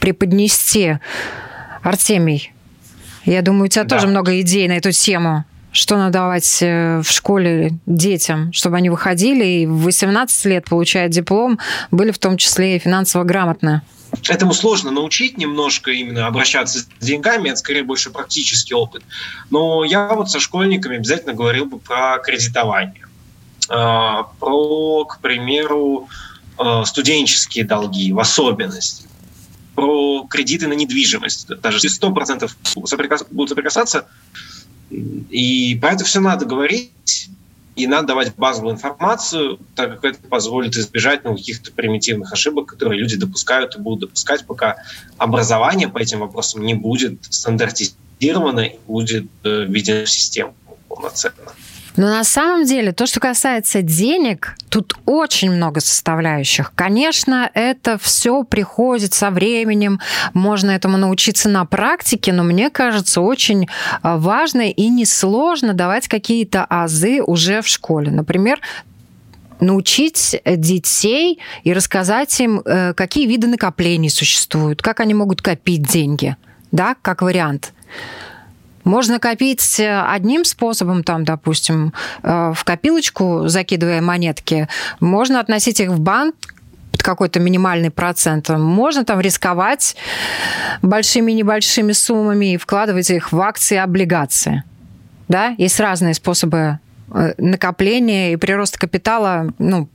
преподнести. 0.00 0.98
Артемий, 1.82 2.52
я 3.24 3.42
думаю, 3.42 3.64
у 3.64 3.68
тебя 3.68 3.84
да. 3.84 3.96
тоже 3.96 4.06
много 4.06 4.40
идей 4.40 4.68
на 4.68 4.76
эту 4.76 4.92
тему 4.92 5.44
что 5.72 5.96
надо 5.96 6.12
давать 6.12 6.58
э, 6.62 7.00
в 7.00 7.10
школе 7.10 7.78
детям, 7.86 8.52
чтобы 8.52 8.76
они 8.76 8.90
выходили 8.90 9.44
и 9.44 9.66
в 9.66 9.84
18 9.84 10.44
лет, 10.46 10.64
получая 10.68 11.08
диплом, 11.08 11.58
были 11.90 12.10
в 12.10 12.18
том 12.18 12.36
числе 12.36 12.76
и 12.76 12.78
финансово 12.78 13.24
грамотны? 13.24 13.82
Этому 14.28 14.52
сложно 14.52 14.90
научить 14.90 15.38
немножко 15.38 15.92
именно 15.92 16.26
обращаться 16.26 16.80
с 16.80 16.86
деньгами, 17.04 17.48
это 17.48 17.58
скорее 17.58 17.84
больше 17.84 18.10
практический 18.10 18.74
опыт. 18.74 19.02
Но 19.50 19.84
я 19.84 20.08
вот 20.08 20.30
со 20.30 20.40
школьниками 20.40 20.96
обязательно 20.96 21.32
говорил 21.32 21.66
бы 21.66 21.78
про 21.78 22.18
кредитование, 22.18 23.06
а, 23.68 24.24
про, 24.40 25.04
к 25.04 25.20
примеру, 25.20 26.08
а, 26.58 26.84
студенческие 26.84 27.64
долги 27.64 28.12
в 28.12 28.18
особенности, 28.18 29.06
про 29.76 30.26
кредиты 30.28 30.66
на 30.66 30.72
недвижимость. 30.72 31.46
Даже 31.46 31.76
если 31.76 31.88
100% 31.88 32.50
будут 33.30 33.48
соприкасаться, 33.48 34.08
и 34.90 35.78
про 35.80 35.92
это 35.92 36.04
все 36.04 36.20
надо 36.20 36.46
говорить, 36.46 37.28
и 37.76 37.86
надо 37.86 38.08
давать 38.08 38.34
базовую 38.34 38.74
информацию, 38.74 39.58
так 39.74 40.00
как 40.00 40.04
это 40.04 40.28
позволит 40.28 40.76
избежать 40.76 41.24
ну, 41.24 41.36
каких-то 41.36 41.72
примитивных 41.72 42.32
ошибок, 42.32 42.66
которые 42.66 43.00
люди 43.00 43.16
допускают 43.16 43.76
и 43.76 43.80
будут 43.80 44.00
допускать, 44.00 44.46
пока 44.46 44.76
образование 45.16 45.88
по 45.88 45.98
этим 45.98 46.20
вопросам 46.20 46.62
не 46.62 46.74
будет 46.74 47.24
стандартизировано 47.24 48.60
и 48.60 48.78
будет 48.86 49.26
э, 49.44 49.64
введено 49.64 50.04
в 50.04 50.10
систему 50.10 50.54
полноценно. 50.88 51.52
Но 52.00 52.08
на 52.08 52.24
самом 52.24 52.64
деле, 52.64 52.92
то, 52.92 53.04
что 53.04 53.20
касается 53.20 53.82
денег, 53.82 54.56
тут 54.70 54.94
очень 55.04 55.50
много 55.50 55.80
составляющих. 55.80 56.72
Конечно, 56.74 57.50
это 57.52 57.98
все 57.98 58.42
приходит 58.42 59.12
со 59.12 59.30
временем, 59.30 60.00
можно 60.32 60.70
этому 60.70 60.96
научиться 60.96 61.50
на 61.50 61.66
практике, 61.66 62.32
но 62.32 62.42
мне 62.42 62.70
кажется, 62.70 63.20
очень 63.20 63.68
а, 64.00 64.16
важно 64.16 64.70
и 64.70 64.88
несложно 64.88 65.74
давать 65.74 66.08
какие-то 66.08 66.64
азы 66.64 67.20
уже 67.20 67.60
в 67.60 67.68
школе. 67.68 68.10
Например, 68.10 68.60
научить 69.60 70.40
детей 70.46 71.38
и 71.64 71.74
рассказать 71.74 72.40
им, 72.40 72.62
э, 72.64 72.94
какие 72.94 73.26
виды 73.26 73.46
накоплений 73.46 74.08
существуют, 74.08 74.80
как 74.80 75.00
они 75.00 75.12
могут 75.12 75.42
копить 75.42 75.82
деньги, 75.82 76.34
да, 76.72 76.96
как 77.02 77.20
вариант. 77.20 77.74
Можно 78.84 79.18
копить 79.18 79.80
э, 79.80 80.00
одним 80.00 80.44
способом, 80.44 81.04
там, 81.04 81.24
допустим, 81.24 81.92
э, 82.22 82.52
в 82.54 82.64
копилочку 82.64 83.48
закидывая 83.48 84.00
монетки. 84.00 84.68
Можно 85.00 85.40
относить 85.40 85.80
их 85.80 85.90
в 85.90 86.00
банк, 86.00 86.34
под 86.92 87.02
какой-то 87.02 87.40
минимальный 87.40 87.90
процент. 87.90 88.48
Можно 88.48 89.04
там 89.04 89.20
рисковать 89.20 89.96
большими-небольшими 90.82 91.92
суммами 91.92 92.54
и 92.54 92.56
вкладывать 92.56 93.10
их 93.10 93.32
в 93.32 93.40
акции 93.40 93.76
и 93.76 93.78
облигации. 93.78 94.64
Да? 95.28 95.54
Есть 95.58 95.78
разные 95.80 96.14
способы 96.14 96.78
э, 97.12 97.34
накопления 97.38 98.32
и 98.32 98.36
прироста 98.36 98.78
капитала, 98.78 99.52
ну, 99.58 99.88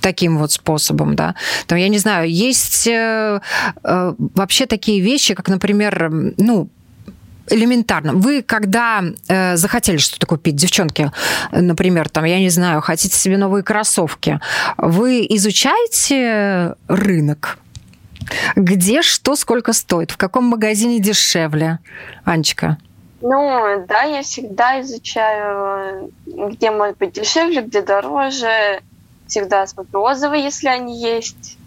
таким 0.00 0.38
вот 0.38 0.52
способом, 0.52 1.16
да. 1.16 1.34
Там, 1.66 1.78
я 1.78 1.88
не 1.88 1.98
знаю, 1.98 2.30
есть 2.30 2.86
э, 2.86 3.40
э, 3.82 4.14
вообще 4.18 4.66
такие 4.66 5.00
вещи, 5.00 5.34
как, 5.34 5.48
например, 5.48 6.10
ну, 6.36 6.68
элементарно. 7.50 8.14
Вы 8.14 8.42
когда 8.42 9.02
э, 9.28 9.56
захотели 9.56 9.98
что-то 9.98 10.26
купить, 10.26 10.56
девчонки, 10.56 11.10
например, 11.52 12.08
там, 12.08 12.24
я 12.24 12.38
не 12.38 12.50
знаю, 12.50 12.80
хотите 12.80 13.16
себе 13.16 13.36
новые 13.36 13.62
кроссовки, 13.62 14.40
вы 14.76 15.26
изучаете 15.28 16.74
рынок? 16.88 17.58
Где 18.56 19.02
что 19.02 19.36
сколько 19.36 19.72
стоит? 19.72 20.10
В 20.10 20.16
каком 20.16 20.44
магазине 20.44 21.00
дешевле? 21.00 21.78
Анечка? 22.24 22.78
Ну, 23.22 23.84
да, 23.86 24.02
я 24.02 24.22
всегда 24.22 24.80
изучаю, 24.80 26.10
где 26.26 26.70
может 26.70 26.96
быть 26.98 27.12
дешевле, 27.12 27.62
где 27.62 27.82
дороже. 27.82 28.80
Всегда 29.26 29.66
смотрю 29.66 30.00
отзывы, 30.00 30.38
если 30.38 30.68
они 30.68 31.00
есть. 31.00 31.58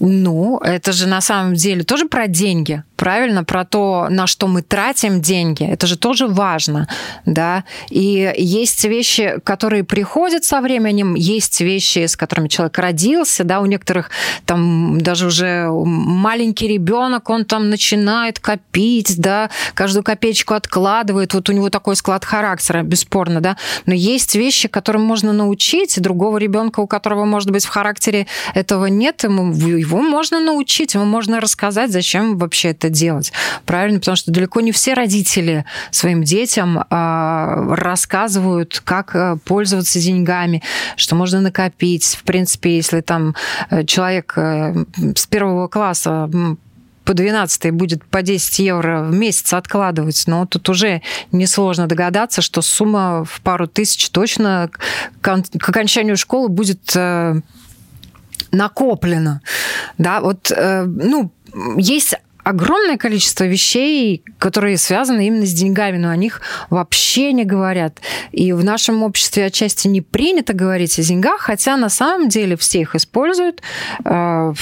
Ну, 0.00 0.58
это 0.58 0.92
же 0.92 1.06
на 1.06 1.20
самом 1.20 1.54
деле 1.54 1.84
тоже 1.84 2.08
про 2.08 2.26
деньги 2.26 2.82
правильно, 3.00 3.44
про 3.44 3.64
то, 3.64 4.08
на 4.10 4.26
что 4.26 4.46
мы 4.46 4.60
тратим 4.60 5.22
деньги, 5.22 5.64
это 5.64 5.86
же 5.86 5.96
тоже 5.96 6.26
важно, 6.26 6.86
да, 7.24 7.64
и 7.88 8.30
есть 8.36 8.84
вещи, 8.84 9.36
которые 9.42 9.84
приходят 9.84 10.44
со 10.44 10.60
временем, 10.60 11.14
есть 11.14 11.62
вещи, 11.62 12.04
с 12.04 12.14
которыми 12.14 12.48
человек 12.48 12.76
родился, 12.78 13.42
да, 13.42 13.60
у 13.60 13.66
некоторых 13.66 14.10
там 14.44 15.00
даже 15.00 15.28
уже 15.28 15.70
маленький 15.70 16.68
ребенок, 16.68 17.30
он 17.30 17.46
там 17.46 17.70
начинает 17.70 18.38
копить, 18.38 19.18
да, 19.18 19.48
каждую 19.72 20.04
копеечку 20.04 20.52
откладывает, 20.52 21.32
вот 21.32 21.48
у 21.48 21.52
него 21.54 21.70
такой 21.70 21.96
склад 21.96 22.26
характера, 22.26 22.82
бесспорно, 22.82 23.40
да, 23.40 23.56
но 23.86 23.94
есть 23.94 24.34
вещи, 24.34 24.68
которым 24.68 25.02
можно 25.04 25.32
научить, 25.32 25.98
другого 26.02 26.36
ребенка, 26.36 26.80
у 26.80 26.86
которого, 26.86 27.24
может 27.24 27.50
быть, 27.50 27.64
в 27.64 27.70
характере 27.70 28.26
этого 28.52 28.84
нет, 28.86 29.24
ему, 29.24 29.54
его 29.54 30.02
можно 30.02 30.38
научить, 30.38 30.92
ему 30.92 31.06
можно 31.06 31.40
рассказать, 31.40 31.90
зачем 31.90 32.36
вообще 32.36 32.68
это 32.68 32.89
делать. 32.92 33.32
Правильно? 33.66 33.98
Потому 33.98 34.16
что 34.16 34.30
далеко 34.30 34.60
не 34.60 34.72
все 34.72 34.94
родители 34.94 35.64
своим 35.90 36.22
детям 36.22 36.84
а, 36.90 37.74
рассказывают, 37.74 38.80
как 38.84 39.14
э, 39.14 39.36
пользоваться 39.44 40.00
деньгами, 40.00 40.62
что 40.96 41.14
можно 41.14 41.40
накопить. 41.40 42.16
В 42.20 42.24
принципе, 42.24 42.76
если 42.76 43.00
там 43.00 43.34
э, 43.70 43.84
человек 43.84 44.34
э, 44.36 44.84
с 45.16 45.26
первого 45.26 45.68
класса 45.68 46.30
по 47.04 47.14
12 47.14 47.72
будет 47.72 48.04
по 48.04 48.22
10 48.22 48.58
евро 48.60 49.02
в 49.02 49.12
месяц 49.12 49.52
откладывать, 49.52 50.22
но 50.26 50.46
тут 50.46 50.68
уже 50.68 51.02
несложно 51.32 51.86
догадаться, 51.86 52.42
что 52.42 52.62
сумма 52.62 53.24
в 53.24 53.40
пару 53.40 53.66
тысяч 53.66 54.10
точно 54.10 54.70
к 55.20 55.42
окончанию 55.68 56.16
школы 56.16 56.48
будет 56.48 56.94
накоплена. 58.52 59.40
Да, 59.98 60.20
вот, 60.20 60.52
ну, 60.56 61.32
есть 61.76 62.14
огромное 62.44 62.96
количество 62.96 63.44
вещей, 63.44 64.24
которые 64.38 64.78
связаны 64.78 65.26
именно 65.26 65.46
с 65.46 65.52
деньгами, 65.52 65.96
но 65.98 66.10
о 66.10 66.16
них 66.16 66.40
вообще 66.70 67.32
не 67.32 67.44
говорят. 67.44 67.98
И 68.32 68.52
в 68.52 68.64
нашем 68.64 69.02
обществе 69.02 69.46
отчасти 69.46 69.88
не 69.88 70.00
принято 70.00 70.52
говорить 70.52 70.98
о 70.98 71.02
деньгах, 71.02 71.40
хотя 71.40 71.76
на 71.76 71.88
самом 71.88 72.28
деле 72.28 72.56
все 72.56 72.80
их 72.80 72.94
используют, 72.94 73.62
э, 74.04 74.52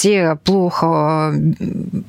все 0.00 0.36
плохо, 0.44 1.34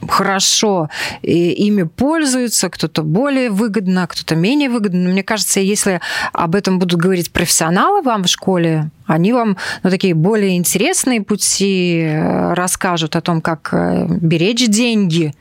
хорошо 0.08 0.90
и 1.22 1.52
ими 1.52 1.84
пользуются, 1.84 2.70
кто-то 2.70 3.04
более 3.04 3.50
выгодно, 3.50 4.08
кто-то 4.08 4.34
менее 4.38 4.70
выгодно. 4.70 5.02
Но 5.02 5.10
мне 5.10 5.24
кажется, 5.24 5.60
если 5.60 6.00
об 6.32 6.56
этом 6.56 6.80
будут 6.80 7.02
говорить 7.02 7.34
профессионалы 7.34 8.02
вам 8.02 8.24
в 8.24 8.28
школе, 8.28 8.90
они 9.08 9.34
вам 9.34 9.58
ну, 9.84 9.90
такие 9.90 10.14
более 10.14 10.56
интересные 10.56 11.22
пути 11.22 12.00
э, 12.00 12.54
расскажут 12.54 13.18
о 13.18 13.22
том, 13.22 13.42
как 13.42 13.74
э, 13.74 14.06
беречь 14.08 14.70
деньги, 14.70 15.34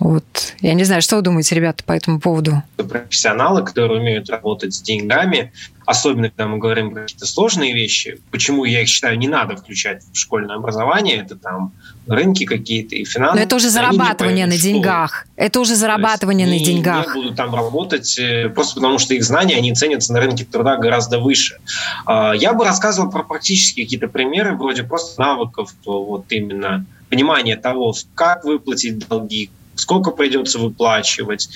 вот. 0.00 0.24
Я 0.60 0.72
не 0.72 0.84
знаю, 0.84 1.02
что 1.02 1.16
вы 1.16 1.22
думаете, 1.22 1.54
ребята, 1.54 1.84
по 1.84 1.92
этому 1.92 2.20
поводу? 2.20 2.62
Профессионалы, 2.76 3.62
которые 3.62 4.00
умеют 4.00 4.30
работать 4.30 4.74
с 4.74 4.80
деньгами, 4.80 5.52
особенно 5.84 6.30
когда 6.30 6.46
мы 6.46 6.56
говорим 6.58 6.90
про 6.90 7.02
какие-то 7.02 7.26
сложные 7.26 7.74
вещи, 7.74 8.18
почему 8.30 8.64
я 8.64 8.80
их 8.80 8.88
считаю, 8.88 9.18
не 9.18 9.28
надо 9.28 9.56
включать 9.56 10.02
в 10.10 10.16
школьное 10.16 10.56
образование, 10.56 11.18
это 11.18 11.36
там 11.36 11.72
рынки 12.06 12.46
какие-то 12.46 12.96
и 12.96 13.04
финансы. 13.04 13.36
Но 13.36 13.42
это 13.42 13.56
уже 13.56 13.68
зарабатывание 13.68 14.46
на 14.46 14.56
деньгах. 14.56 15.26
Это 15.36 15.60
уже 15.60 15.76
зарабатывание 15.76 16.46
на 16.46 16.58
деньгах. 16.58 17.14
Не 17.14 17.22
будут 17.22 17.36
там 17.36 17.54
работать 17.54 18.18
э, 18.18 18.48
просто 18.48 18.76
потому, 18.76 18.98
что 18.98 19.12
их 19.14 19.22
знания, 19.22 19.56
они 19.56 19.74
ценятся 19.74 20.14
на 20.14 20.20
рынке 20.20 20.46
труда 20.46 20.78
гораздо 20.78 21.18
выше. 21.18 21.58
А, 22.06 22.32
я 22.32 22.54
бы 22.54 22.64
рассказывал 22.64 23.10
про 23.10 23.22
практические 23.22 23.84
какие-то 23.84 24.08
примеры, 24.08 24.56
вроде 24.56 24.82
просто 24.82 25.20
навыков, 25.20 25.74
вот 25.84 26.24
именно 26.30 26.86
понимания 27.10 27.56
того, 27.56 27.94
как 28.14 28.44
выплатить 28.44 29.06
долги, 29.08 29.50
сколько 29.80 30.10
придется 30.10 30.58
выплачивать. 30.58 31.48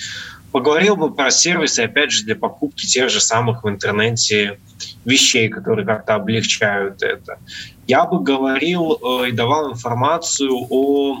Поговорил 0.51 0.95
бы 0.95 1.13
про 1.13 1.31
сервисы, 1.31 1.81
опять 1.81 2.11
же, 2.11 2.23
для 2.23 2.35
покупки 2.35 2.85
тех 2.85 3.09
же 3.09 3.19
самых 3.19 3.63
в 3.63 3.69
интернете 3.69 4.59
вещей, 5.03 5.49
которые 5.49 5.85
как-то 5.85 6.15
облегчают 6.15 7.03
это. 7.03 7.39
Я 7.87 8.05
бы 8.05 8.21
говорил 8.21 8.93
э, 8.93 9.29
и 9.29 9.31
давал 9.31 9.73
информацию 9.73 10.55
о, 10.69 11.19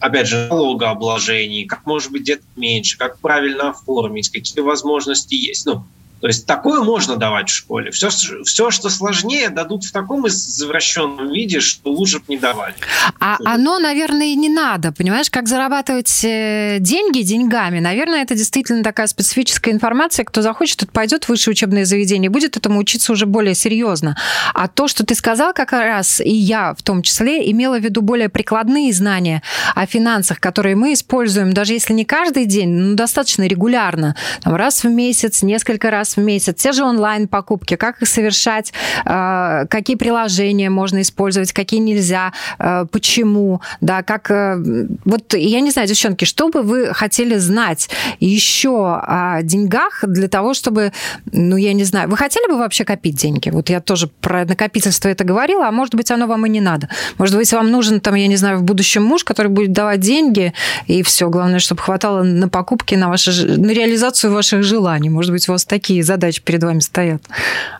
опять 0.00 0.28
же, 0.28 0.48
налогообложении, 0.48 1.64
как 1.64 1.86
может 1.86 2.12
быть 2.12 2.22
где-то 2.22 2.44
меньше, 2.56 2.98
как 2.98 3.18
правильно 3.18 3.70
оформить, 3.70 4.30
какие 4.30 4.62
возможности 4.62 5.34
есть. 5.34 5.66
Ну, 5.66 5.84
то 6.24 6.28
есть 6.28 6.46
такое 6.46 6.80
можно 6.80 7.16
давать 7.16 7.50
в 7.50 7.54
школе. 7.54 7.90
Все, 7.90 8.08
все 8.08 8.70
что 8.70 8.88
сложнее, 8.88 9.50
дадут 9.50 9.84
в 9.84 9.92
таком 9.92 10.26
извращенном 10.26 11.30
виде, 11.30 11.60
что 11.60 11.90
лучше 11.90 12.20
бы 12.20 12.24
не 12.28 12.38
давали. 12.38 12.72
А 13.20 13.36
оно, 13.44 13.78
наверное, 13.78 14.28
и 14.28 14.34
не 14.34 14.48
надо. 14.48 14.90
Понимаешь, 14.90 15.28
как 15.28 15.48
зарабатывать 15.48 16.24
э, 16.24 16.78
деньги 16.80 17.20
деньгами. 17.20 17.78
Наверное, 17.78 18.22
это 18.22 18.34
действительно 18.34 18.82
такая 18.82 19.06
специфическая 19.06 19.74
информация. 19.74 20.24
Кто 20.24 20.40
захочет, 20.40 20.78
тот 20.78 20.92
пойдет 20.92 21.24
в 21.24 21.28
высшее 21.28 21.52
учебное 21.52 21.84
заведение, 21.84 22.30
будет 22.30 22.56
этому 22.56 22.78
учиться 22.80 23.12
уже 23.12 23.26
более 23.26 23.54
серьезно. 23.54 24.16
А 24.54 24.68
то, 24.68 24.88
что 24.88 25.04
ты 25.04 25.14
сказал 25.14 25.52
как 25.52 25.72
раз, 25.72 26.22
и 26.22 26.32
я 26.32 26.72
в 26.72 26.82
том 26.82 27.02
числе, 27.02 27.50
имела 27.50 27.78
в 27.78 27.82
виду 27.82 28.00
более 28.00 28.30
прикладные 28.30 28.94
знания 28.94 29.42
о 29.74 29.84
финансах, 29.84 30.40
которые 30.40 30.74
мы 30.74 30.94
используем, 30.94 31.52
даже 31.52 31.74
если 31.74 31.92
не 31.92 32.06
каждый 32.06 32.46
день, 32.46 32.70
но 32.70 32.94
достаточно 32.94 33.46
регулярно. 33.46 34.16
Там, 34.42 34.54
раз 34.54 34.84
в 34.84 34.88
месяц, 34.88 35.42
несколько 35.42 35.90
раз 35.90 36.13
в 36.16 36.20
месяц, 36.20 36.60
те 36.60 36.72
же 36.72 36.84
онлайн-покупки, 36.84 37.76
как 37.76 38.02
их 38.02 38.08
совершать, 38.08 38.72
э, 39.04 39.66
какие 39.68 39.96
приложения 39.96 40.70
можно 40.70 41.00
использовать, 41.00 41.52
какие 41.52 41.80
нельзя, 41.80 42.32
э, 42.58 42.86
почему, 42.90 43.60
да, 43.80 44.02
как... 44.02 44.30
Э, 44.30 44.56
вот 45.04 45.34
я 45.34 45.60
не 45.60 45.70
знаю, 45.70 45.88
девчонки, 45.88 46.24
что 46.24 46.48
бы 46.48 46.62
вы 46.62 46.94
хотели 46.94 47.36
знать 47.36 47.88
еще 48.20 48.94
о 48.94 49.40
деньгах 49.42 50.04
для 50.06 50.28
того, 50.28 50.54
чтобы, 50.54 50.92
ну, 51.32 51.56
я 51.56 51.72
не 51.72 51.84
знаю, 51.84 52.08
вы 52.08 52.16
хотели 52.16 52.48
бы 52.48 52.58
вообще 52.58 52.84
копить 52.84 53.16
деньги? 53.16 53.50
Вот 53.50 53.70
я 53.70 53.80
тоже 53.80 54.08
про 54.20 54.44
накопительство 54.44 55.08
это 55.08 55.24
говорила, 55.24 55.68
а 55.68 55.70
может 55.70 55.94
быть, 55.94 56.10
оно 56.10 56.26
вам 56.26 56.46
и 56.46 56.48
не 56.48 56.60
надо. 56.60 56.88
Может 57.18 57.36
быть, 57.36 57.52
вам 57.52 57.70
нужен, 57.70 58.00
там, 58.00 58.14
я 58.14 58.26
не 58.26 58.36
знаю, 58.36 58.58
в 58.58 58.62
будущем 58.62 59.02
муж, 59.02 59.24
который 59.24 59.48
будет 59.48 59.72
давать 59.72 60.00
деньги, 60.00 60.52
и 60.86 61.02
все, 61.02 61.28
главное, 61.28 61.58
чтобы 61.58 61.80
хватало 61.80 62.22
на 62.22 62.48
покупки, 62.48 62.94
на, 62.94 63.08
ваши, 63.08 63.30
на 63.58 63.70
реализацию 63.70 64.32
ваших 64.32 64.62
желаний. 64.62 65.10
Может 65.10 65.32
быть, 65.32 65.48
у 65.48 65.52
вас 65.52 65.64
такие 65.64 65.93
задачи 66.02 66.42
перед 66.42 66.62
вами 66.62 66.80
стоят? 66.80 67.22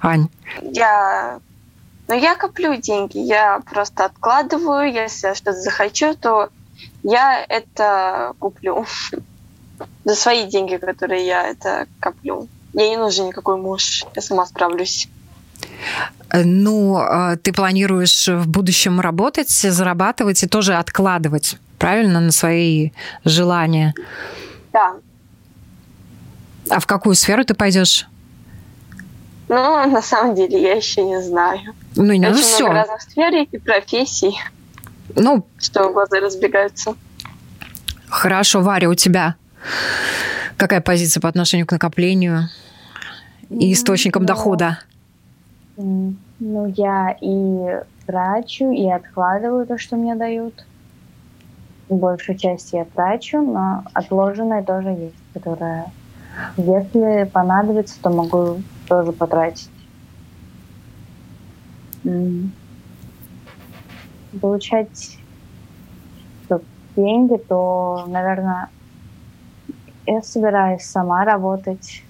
Ань. 0.01 0.29
Я 0.63 1.41
ну, 2.07 2.15
я 2.15 2.35
коплю 2.35 2.77
деньги, 2.77 3.19
я 3.19 3.61
просто 3.61 4.05
откладываю, 4.05 4.93
если 4.93 5.29
я 5.29 5.35
что-то 5.35 5.59
захочу, 5.59 6.15
то 6.15 6.51
я 7.03 7.45
это 7.49 8.35
куплю. 8.39 8.87
За 10.05 10.15
свои 10.15 10.47
деньги, 10.47 10.77
которые 10.77 11.27
я 11.27 11.49
это 11.49 11.87
коплю. 12.01 12.49
Мне 12.75 12.91
не 12.91 12.97
нужен 12.97 13.29
никакой 13.29 13.57
муж, 13.57 14.05
я 14.15 14.23
сама 14.23 14.47
справлюсь. 14.47 15.09
Ну, 16.33 16.97
а 16.97 17.37
ты 17.37 17.53
планируешь 17.53 18.29
в 18.29 18.49
будущем 18.49 19.01
работать, 19.01 19.51
зарабатывать 19.51 20.43
и 20.43 20.47
тоже 20.47 20.75
откладывать, 20.75 21.57
правильно, 21.79 22.21
на 22.21 22.33
свои 22.33 22.91
желания? 23.25 23.95
Да. 24.73 24.95
А 26.69 26.81
в 26.81 26.87
какую 26.87 27.15
сферу 27.15 27.45
ты 27.45 27.55
пойдешь? 27.55 28.07
Ну, 29.55 29.89
на 29.89 30.03
самом 30.03 30.35
деле, 30.35 30.61
я 30.61 30.73
еще 30.73 31.05
не 31.05 31.23
знаю. 31.23 31.75
Ну, 31.95 32.13
не, 32.13 32.27
ну 32.27 32.35
Очень 32.35 32.43
все. 32.43 32.65
много 32.65 32.81
разных 32.81 33.03
сфер 33.03 33.35
и 33.35 33.59
профессий. 33.59 34.37
Ну, 35.15 35.47
что 35.59 35.91
глаза 35.91 36.19
разбегаются. 36.19 36.97
Хорошо, 38.09 38.63
Варя, 38.63 38.89
у 38.89 38.95
тебя 38.95 39.37
какая 40.57 40.81
позиция 40.81 41.21
по 41.21 41.29
отношению 41.29 41.69
к 41.69 41.73
накоплению 41.73 42.49
и 43.49 43.73
источникам 43.73 44.23
ну, 44.23 44.27
дохода? 44.27 44.79
Ну, 45.77 46.17
я 46.41 47.17
и 47.21 47.81
трачу, 48.07 48.73
и 48.73 48.91
откладываю 48.91 49.67
то, 49.67 49.79
что 49.79 49.95
мне 49.95 50.17
дают. 50.17 50.65
Большую 51.89 52.39
часть 52.39 52.73
я 52.73 52.87
трачу, 52.87 53.41
но 53.41 53.85
отложенное 53.93 54.65
тоже 54.65 54.89
есть, 54.89 55.15
которое, 55.33 55.93
если 56.57 57.31
понадобится, 57.33 57.95
то 58.03 58.11
могу 58.11 58.61
тоже 58.89 59.13
потратить. 59.13 59.71
Получать 64.41 65.19
деньги, 66.97 67.37
то, 67.49 68.05
наверное, 68.09 68.69
я 70.07 70.23
собираюсь 70.23 70.83
сама 70.83 71.25
работать. 71.25 72.03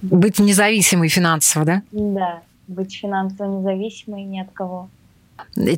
Быть 0.00 0.38
независимой 0.38 1.08
финансово, 1.08 1.64
да? 1.64 1.82
Да, 1.90 2.42
быть 2.66 2.94
финансово 2.94 3.58
независимой 3.58 4.24
ни 4.24 4.40
от 4.40 4.50
кого. 4.52 4.88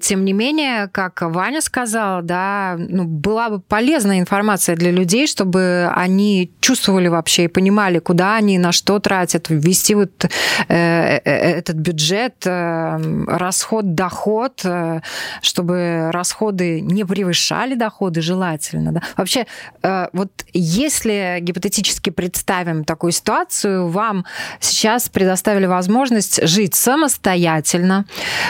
Тем 0.03 0.25
не 0.25 0.33
менее, 0.33 0.89
как 0.89 1.23
Ваня 1.23 1.61
сказал, 1.61 2.23
да, 2.23 2.77
ну, 2.79 3.05
была 3.05 3.49
бы 3.51 3.61
полезная 3.61 4.19
информация 4.19 4.77
для 4.77 4.91
людей, 4.91 5.27
чтобы 5.27 5.91
они 5.95 6.53
чувствовали 6.61 7.09
вообще 7.09 7.45
и 7.45 7.49
понимали, 7.49 7.99
куда 7.99 8.37
они, 8.37 8.59
на 8.59 8.73
что 8.73 8.99
тратят, 8.99 9.49
ввести 9.49 9.95
вот 9.95 10.25
э, 10.25 10.29
э, 10.69 11.19
этот 11.25 11.77
бюджет, 11.77 12.47
э, 12.47 13.25
расход, 13.27 13.95
доход, 13.95 14.61
э, 14.65 15.01
чтобы 15.43 16.11
расходы 16.13 16.81
не 16.81 17.05
превышали 17.05 17.75
доходы 17.75 18.21
желательно. 18.21 18.93
Да? 18.93 19.03
Вообще, 19.17 19.47
э, 19.83 20.09
вот 20.13 20.31
если 20.53 21.39
гипотетически 21.41 22.11
представим 22.11 22.85
такую 22.85 23.13
ситуацию, 23.13 23.89
вам 23.89 24.25
сейчас 24.61 25.09
предоставили 25.09 25.67
возможность 25.67 26.47
жить 26.47 26.75
самостоятельно 26.75 28.05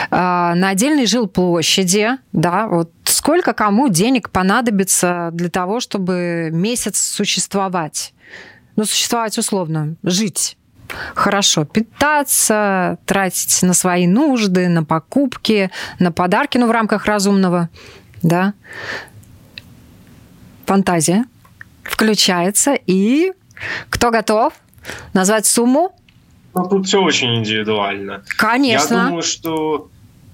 э, 0.09 0.15
на 0.15 0.69
отдельной 0.69 1.00
жилплощади, 1.05 2.17
да, 2.31 2.67
вот 2.67 2.91
сколько 3.05 3.53
кому 3.53 3.89
денег 3.89 4.29
понадобится 4.29 5.29
для 5.33 5.49
того, 5.49 5.79
чтобы 5.79 6.49
месяц 6.51 6.99
существовать? 7.01 8.13
Ну, 8.75 8.85
существовать 8.85 9.37
условно, 9.37 9.95
жить 10.03 10.57
хорошо 11.15 11.65
питаться, 11.65 12.97
тратить 13.05 13.63
на 13.63 13.73
свои 13.73 14.07
нужды, 14.07 14.67
на 14.67 14.83
покупки, 14.83 15.71
на 15.99 16.11
подарки, 16.11 16.57
ну, 16.57 16.67
в 16.67 16.71
рамках 16.71 17.05
разумного, 17.05 17.69
да. 18.21 18.53
Фантазия 20.65 21.25
включается, 21.83 22.73
и 22.73 23.33
кто 23.89 24.11
готов 24.11 24.53
назвать 25.13 25.45
сумму? 25.45 25.95
Ну, 26.53 26.67
тут 26.67 26.87
все 26.87 27.01
очень 27.01 27.35
индивидуально. 27.35 28.23
Конечно. 28.37 28.95
Я 28.95 29.05
думаю, 29.05 29.23
что 29.23 29.89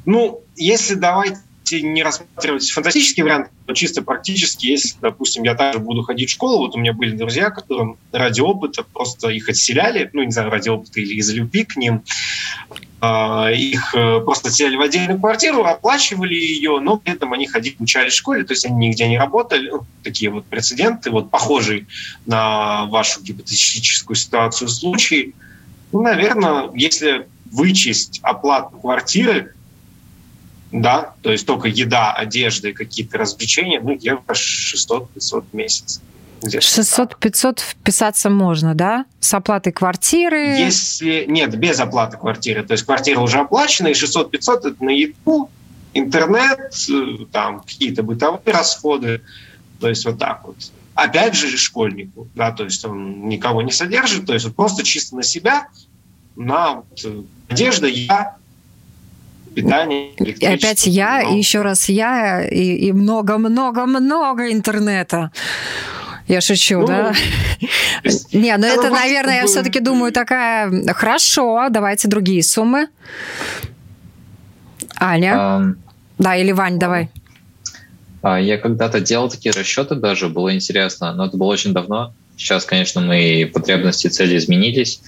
ну, 0.07 0.41
если 0.55 0.95
давайте 0.95 1.41
не 1.69 2.01
рассматривать 2.01 2.71
фантастический 2.71 3.23
вариант, 3.23 3.49
то 3.65 3.73
чисто 3.73 4.01
практически, 4.01 4.67
если, 4.67 4.95
допустим, 5.01 5.43
я 5.43 5.53
также 5.53 5.79
буду 5.79 6.01
ходить 6.03 6.29
в 6.29 6.31
школу, 6.31 6.59
вот 6.59 6.75
у 6.75 6.79
меня 6.79 6.93
были 6.93 7.13
друзья, 7.13 7.49
которым 7.49 7.97
ради 8.13 8.39
опыта 8.39 8.83
просто 8.83 9.27
их 9.27 9.49
отселяли, 9.49 10.09
ну, 10.13 10.23
не 10.23 10.31
знаю, 10.31 10.49
ради 10.49 10.69
опыта 10.69 11.01
или 11.01 11.15
из 11.15 11.29
любви 11.33 11.65
к 11.65 11.75
ним, 11.75 12.03
э, 13.01 13.53
их 13.53 13.93
э, 13.95 14.21
просто 14.21 14.47
отселяли 14.47 14.77
в 14.77 14.81
отдельную 14.81 15.19
квартиру, 15.19 15.65
оплачивали 15.65 16.35
ее, 16.35 16.79
но 16.79 16.95
при 16.95 17.11
этом 17.11 17.33
они 17.33 17.45
ходили, 17.45 17.75
учались 17.79 18.13
в 18.13 18.17
школе, 18.17 18.45
то 18.45 18.53
есть 18.53 18.65
они 18.65 18.87
нигде 18.87 19.09
не 19.09 19.19
работали. 19.19 19.69
Ну, 19.71 19.81
такие 20.03 20.31
вот 20.31 20.45
прецеденты, 20.45 21.11
вот 21.11 21.29
похожие 21.29 21.85
на 22.25 22.85
вашу 22.85 23.21
гипотетическую 23.21 24.15
ситуацию 24.15 24.69
случаи. 24.69 25.35
Ну, 25.91 26.01
наверное, 26.01 26.69
если 26.73 27.27
вычесть 27.51 28.21
оплату 28.23 28.77
квартиры, 28.77 29.53
да, 30.71 31.13
то 31.21 31.31
есть 31.31 31.45
только 31.45 31.67
еда, 31.67 32.13
одежда 32.13 32.69
и 32.69 32.73
какие-то 32.73 33.17
развлечения, 33.17 33.79
ну, 33.79 33.91
евро 33.91 34.33
600-500 34.33 35.45
в 35.51 35.53
месяц. 35.53 36.01
600-500 36.41 37.59
вписаться 37.59 38.29
можно, 38.29 38.75
да? 38.75 39.05
С 39.19 39.33
оплатой 39.33 39.73
квартиры? 39.73 40.57
Если... 40.57 41.25
Нет, 41.27 41.57
без 41.57 41.79
оплаты 41.79 42.17
квартиры. 42.17 42.63
То 42.63 42.73
есть 42.73 42.85
квартира 42.85 43.19
уже 43.19 43.39
оплачена, 43.39 43.87
и 43.87 43.93
600-500 43.93 44.57
это 44.57 44.75
на 44.83 44.89
еду, 44.89 45.49
интернет, 45.93 46.73
э, 46.89 47.25
там 47.31 47.61
какие-то 47.61 48.03
бытовые 48.03 48.41
расходы. 48.45 49.21
То 49.79 49.89
есть 49.89 50.05
вот 50.05 50.19
так 50.19 50.43
вот. 50.45 50.57
Опять 50.93 51.35
же 51.35 51.55
школьнику, 51.57 52.27
да, 52.33 52.51
то 52.51 52.63
есть 52.63 52.83
он 52.83 53.29
никого 53.29 53.61
не 53.61 53.71
содержит, 53.71 54.25
то 54.25 54.33
есть 54.33 54.45
вот 54.45 54.55
просто 54.55 54.83
чисто 54.83 55.15
на 55.15 55.21
себя, 55.21 55.67
на 56.35 56.77
вот, 56.77 57.05
э, 57.05 57.21
одежда, 57.49 57.87
я, 57.87 58.37
питание, 59.61 60.11
И 60.11 60.45
опять 60.45 60.85
я, 60.85 61.23
но... 61.23 61.33
и 61.33 61.37
еще 61.37 61.61
раз 61.61 61.89
я, 61.89 62.45
и 62.45 62.91
много-много-много 62.91 64.51
интернета. 64.51 65.31
Я 66.27 66.41
шучу, 66.41 66.79
ну, 66.79 66.87
да? 66.87 67.13
Не, 68.33 68.57
ну 68.57 68.67
это, 68.67 68.89
наверное, 68.89 69.41
я 69.41 69.45
все-таки 69.45 69.79
думаю, 69.79 70.11
такая... 70.11 70.69
Хорошо, 70.93 71.67
давайте 71.69 72.07
другие 72.07 72.43
суммы. 72.43 72.87
Аня? 74.97 75.75
Да, 76.19 76.35
или 76.35 76.51
Вань, 76.51 76.79
давай. 76.79 77.09
А, 78.21 78.39
я 78.39 78.57
когда-то 78.57 78.99
делал 78.99 79.29
такие 79.29 79.53
расчеты 79.53 79.95
даже, 79.95 80.27
было 80.27 80.53
интересно, 80.53 81.13
но 81.13 81.27
это 81.27 81.37
было 81.37 81.47
очень 81.47 81.73
давно. 81.73 82.13
Сейчас, 82.35 82.65
конечно, 82.65 83.01
мои 83.01 83.45
потребности 83.45 84.07
и 84.07 84.09
цели 84.09 84.37
изменились. 84.37 85.01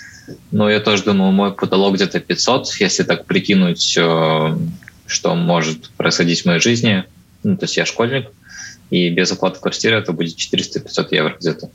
Но 0.52 0.70
я 0.70 0.80
тоже 0.80 1.04
думаю, 1.04 1.32
мой 1.32 1.54
потолок 1.54 1.96
где-то 1.96 2.20
500, 2.20 2.74
если 2.80 3.04
так 3.04 3.26
прикинуть, 3.26 3.98
что 5.10 5.36
может 5.36 5.90
происходить 5.92 6.42
в 6.42 6.46
моей 6.46 6.60
жизни. 6.60 7.04
Ну, 7.44 7.58
то 7.58 7.66
есть 7.66 7.78
я 7.78 7.86
школьник, 7.86 8.30
и 8.90 9.10
без 9.10 9.32
оплаты 9.32 9.60
квартиры 9.60 9.98
это 9.98 10.14
будет 10.14 10.38
400-500 10.38 11.08
евро 11.12 11.36
где-то. 11.40 11.70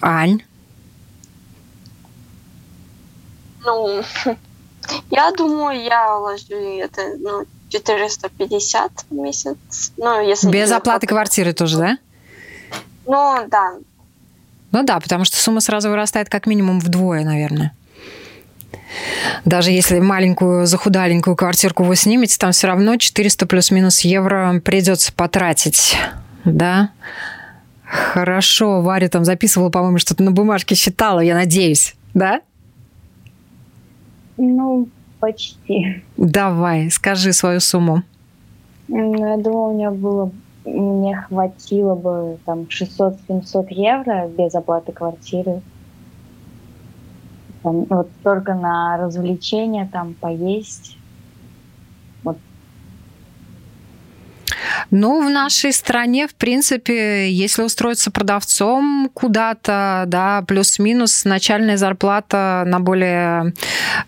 Ань? 0.00 0.42
Ну, 3.64 4.02
я 5.10 5.30
думаю, 5.32 5.82
я 5.82 6.16
ложу 6.16 6.54
это 6.54 7.02
ну, 7.18 7.44
450 7.68 8.92
в 9.10 9.14
месяц. 9.14 9.92
Ну, 9.96 10.26
если 10.26 10.50
без 10.50 10.70
оплаты 10.72 11.06
квартиры 11.06 11.52
тоже, 11.52 11.78
да? 11.78 11.98
Ну, 13.06 13.46
да. 13.48 13.76
Ну 14.72 14.82
да, 14.84 15.00
потому 15.00 15.24
что 15.24 15.36
сумма 15.36 15.60
сразу 15.60 15.90
вырастает 15.90 16.28
как 16.28 16.46
минимум 16.46 16.80
вдвое, 16.80 17.24
наверное. 17.24 17.72
Даже 19.44 19.70
если 19.70 20.00
маленькую 20.00 20.66
захудаленькую 20.66 21.36
квартирку 21.36 21.84
вы 21.84 21.96
снимете, 21.96 22.38
там 22.38 22.52
все 22.52 22.66
равно 22.66 22.96
400 22.96 23.46
плюс-минус 23.46 24.00
евро 24.00 24.60
придется 24.64 25.12
потратить, 25.12 25.96
да? 26.44 26.90
Хорошо, 27.84 28.82
Варя 28.82 29.08
там 29.08 29.24
записывала, 29.24 29.70
по-моему, 29.70 29.98
что-то 29.98 30.22
на 30.22 30.30
бумажке 30.30 30.74
считала, 30.74 31.20
я 31.20 31.34
надеюсь, 31.34 31.94
да? 32.14 32.40
Ну, 34.36 34.88
почти. 35.18 36.02
Давай, 36.16 36.90
скажи 36.90 37.32
свою 37.32 37.60
сумму. 37.60 38.02
Ну, 38.88 39.28
я 39.28 39.36
думаю, 39.36 39.70
у 39.70 39.74
меня 39.74 39.90
было 39.90 40.30
мне 40.64 41.16
хватило 41.28 41.94
бы 41.94 42.40
там 42.44 42.68
600-700 42.68 43.70
евро 43.70 44.28
без 44.28 44.54
оплаты 44.54 44.92
квартиры 44.92 45.62
там, 47.62 47.84
вот 47.88 48.12
только 48.22 48.54
на 48.54 48.96
развлечения, 48.96 49.88
там, 49.92 50.14
поесть. 50.16 50.99
Ну, 54.90 55.26
в 55.26 55.30
нашей 55.30 55.72
стране, 55.72 56.26
в 56.28 56.34
принципе, 56.34 57.30
если 57.30 57.62
устроиться 57.62 58.10
продавцом 58.10 59.10
куда-то, 59.14 60.04
да, 60.06 60.42
плюс-минус 60.46 61.24
начальная 61.24 61.76
зарплата 61.76 62.64
на 62.66 62.80
более 62.80 63.54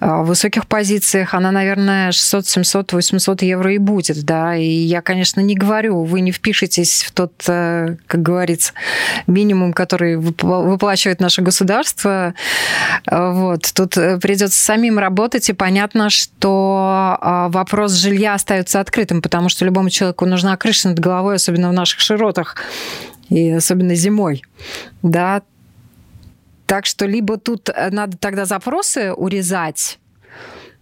э, 0.01 0.23
высоких 0.23 0.67
позициях, 0.67 1.35
она, 1.35 1.51
наверное, 1.51 2.13
600, 2.13 2.47
700, 2.47 2.93
800 2.93 3.43
евро 3.43 3.75
и 3.75 3.79
будет, 3.79 4.25
да. 4.25 4.57
И 4.57 4.65
я, 4.65 5.03
конечно, 5.03 5.41
не 5.41 5.55
говорю, 5.55 6.05
вы 6.05 6.21
не 6.21 6.33
впишетесь 6.33 7.05
в 7.05 7.13
тот, 7.13 7.33
э, 7.49 7.97
как 8.07 8.23
говорится, 8.23 8.73
минимум, 9.27 9.73
который 9.73 10.17
выплачивает 10.17 11.21
наше 11.21 11.43
государство. 11.43 12.35
Вот. 13.11 13.71
Тут 13.75 13.95
придется 14.21 14.63
самим 14.63 14.99
работать, 14.99 15.49
и 15.49 15.53
понятно, 15.53 16.11
что 16.11 17.19
э, 17.21 17.47
вопрос 17.51 17.93
жилья 17.93 18.35
остается 18.35 18.81
открытым, 18.81 19.23
потому 19.23 19.49
что 19.49 19.65
любому 19.65 19.91
человеку 19.91 20.27
нужна 20.43 20.57
крыша 20.57 20.89
над 20.89 20.99
головой, 20.99 21.37
особенно 21.37 21.71
в 21.71 21.73
наших 21.73 22.01
широтах, 22.01 22.57
и 23.29 23.51
особенно 23.51 23.95
зимой. 23.95 24.43
Да, 25.03 25.43
так 26.67 26.87
что 26.87 27.07
либо 27.07 27.39
тут 27.39 27.69
э, 27.69 27.91
надо 27.91 28.17
тогда 28.17 28.45
запросы 28.45 29.13
урезать, 29.13 29.99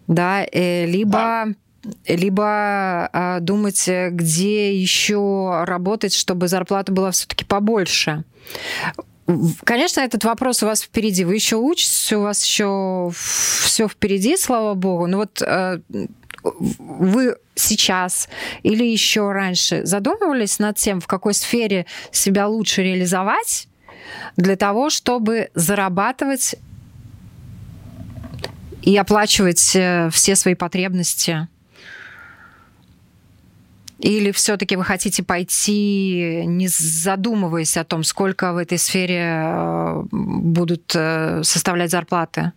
да, 0.06 0.44
э, 0.44 0.86
либо 0.86 1.18
да 1.18 1.46
либо 2.06 3.08
э, 3.10 3.38
думать, 3.40 3.88
где 4.10 4.78
еще 4.78 5.64
работать, 5.66 6.12
чтобы 6.12 6.46
зарплата 6.46 6.92
была 6.92 7.10
все-таки 7.10 7.46
побольше. 7.46 8.24
Конечно, 9.64 10.02
этот 10.02 10.24
вопрос 10.24 10.62
у 10.62 10.66
вас 10.66 10.82
впереди. 10.82 11.24
Вы 11.24 11.36
еще 11.36 11.56
учитесь, 11.56 12.12
у 12.12 12.20
вас 12.20 12.44
еще 12.44 13.10
все 13.14 13.88
впереди, 13.88 14.36
слава 14.36 14.74
богу. 14.74 15.06
Но 15.06 15.18
вот 15.18 15.42
вы 16.42 17.36
сейчас 17.54 18.28
или 18.62 18.84
еще 18.84 19.32
раньше 19.32 19.84
задумывались 19.84 20.58
над 20.58 20.76
тем, 20.76 21.00
в 21.00 21.06
какой 21.06 21.34
сфере 21.34 21.86
себя 22.10 22.48
лучше 22.48 22.82
реализовать 22.82 23.68
для 24.36 24.56
того, 24.56 24.90
чтобы 24.90 25.50
зарабатывать 25.54 26.56
и 28.82 28.96
оплачивать 28.96 29.72
э, 29.74 30.08
все 30.10 30.36
свои 30.36 30.54
потребности? 30.54 31.48
Или 33.98 34.32
все-таки 34.32 34.76
вы 34.76 34.84
хотите 34.84 35.22
пойти, 35.22 36.44
не 36.46 36.68
задумываясь 36.68 37.76
о 37.76 37.84
том, 37.84 38.02
сколько 38.02 38.54
в 38.54 38.56
этой 38.56 38.78
сфере 38.78 39.42
э, 39.44 40.02
будут 40.10 40.92
э, 40.94 41.42
составлять 41.44 41.90
зарплаты? 41.90 42.52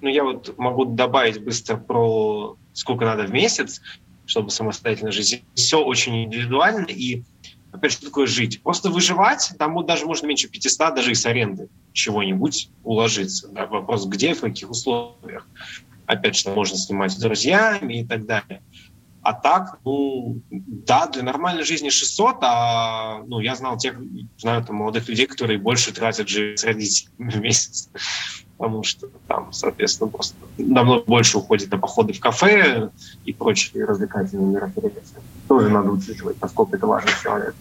Ну, 0.00 0.08
я 0.08 0.24
вот 0.24 0.56
могу 0.58 0.84
добавить 0.84 1.42
быстро 1.42 1.76
про 1.76 2.56
сколько 2.72 3.04
надо 3.04 3.24
в 3.24 3.32
месяц, 3.32 3.80
чтобы 4.26 4.50
самостоятельно 4.50 5.12
жить. 5.12 5.42
Все 5.54 5.82
очень 5.82 6.24
индивидуально. 6.24 6.86
И, 6.86 7.22
опять, 7.72 7.92
что 7.92 8.06
такое 8.06 8.26
жить? 8.26 8.62
Просто 8.62 8.90
выживать, 8.90 9.52
там 9.58 9.74
вот 9.74 9.86
даже 9.86 10.06
можно 10.06 10.26
меньше 10.26 10.48
500, 10.48 10.94
даже 10.94 11.10
и 11.10 11.14
с 11.14 11.26
аренды 11.26 11.68
чего-нибудь 11.92 12.70
уложиться. 12.84 13.48
Да? 13.48 13.66
Вопрос, 13.66 14.06
где, 14.06 14.34
в 14.34 14.40
каких 14.40 14.70
условиях. 14.70 15.46
Опять 16.06 16.36
что 16.36 16.54
можно 16.54 16.76
снимать 16.76 17.12
с 17.12 17.16
друзьями 17.16 18.00
и 18.00 18.04
так 18.04 18.26
далее. 18.26 18.62
А 19.22 19.34
так, 19.34 19.80
ну, 19.84 20.40
да, 20.50 21.06
для 21.06 21.22
нормальной 21.22 21.62
жизни 21.62 21.90
600, 21.90 22.36
а, 22.40 23.22
ну, 23.26 23.40
я 23.40 23.54
знал 23.54 23.76
тех, 23.76 24.00
знаю 24.38 24.64
там 24.64 24.76
молодых 24.76 25.08
людей, 25.08 25.26
которые 25.26 25.58
больше 25.58 25.92
тратят 25.92 26.28
жить 26.28 26.58
с 26.58 26.64
родителями 26.64 27.30
в 27.30 27.40
месяц 27.40 27.90
потому 28.60 28.82
что 28.82 29.08
там, 29.26 29.54
соответственно, 29.54 30.10
просто 30.10 30.36
намного 30.58 31.04
больше 31.06 31.38
уходит 31.38 31.70
на 31.70 31.78
походы 31.78 32.12
в 32.12 32.20
кафе 32.20 32.90
и 33.24 33.32
прочие 33.32 33.86
развлекательные 33.86 34.48
мероприятия. 34.48 35.00
Тоже 35.48 35.70
надо 35.70 35.90
учитывать, 35.90 36.36
насколько 36.42 36.76
это 36.76 36.86
важно 36.86 37.10
человек. 37.22 37.54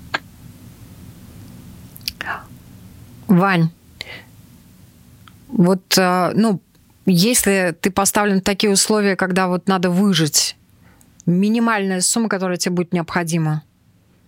Вань, 3.27 3.69
вот, 5.47 5.97
э, 5.97 6.31
ну, 6.35 6.59
если 7.05 7.73
ты 7.79 7.91
поставлен 7.91 8.41
в 8.41 8.43
такие 8.43 8.73
условия, 8.73 9.15
когда 9.15 9.47
вот 9.47 9.69
надо 9.69 9.89
выжить, 9.89 10.57
минимальная 11.25 12.01
сумма, 12.01 12.27
которая 12.27 12.57
тебе 12.57 12.75
будет 12.75 12.91
необходима, 12.91 13.63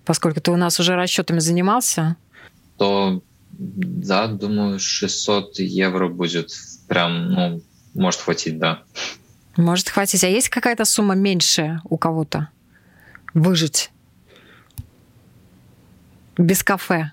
поскольку 0.06 0.40
ты 0.40 0.52
у 0.52 0.56
нас 0.56 0.80
уже 0.80 0.96
расчетами 0.96 1.40
занимался, 1.40 2.16
то 2.78 3.22
да, 3.62 4.28
думаю, 4.28 4.80
600 4.80 5.60
евро 5.60 6.08
будет 6.08 6.52
прям, 6.88 7.32
ну, 7.32 7.62
может 7.94 8.22
хватить, 8.22 8.58
да. 8.58 8.84
Может 9.56 9.90
хватить. 9.90 10.24
А 10.24 10.28
есть 10.28 10.50
какая-то 10.50 10.84
сумма 10.84 11.14
меньше 11.14 11.80
у 11.84 11.98
кого-то? 11.98 12.50
Выжить? 13.36 13.92
Без 16.38 16.64
кафе? 16.64 17.12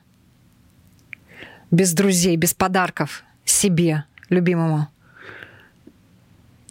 Без 1.71 1.93
друзей, 1.93 2.37
без 2.37 2.55
подарков 2.55 3.25
себе, 3.45 4.05
любимому? 4.31 4.89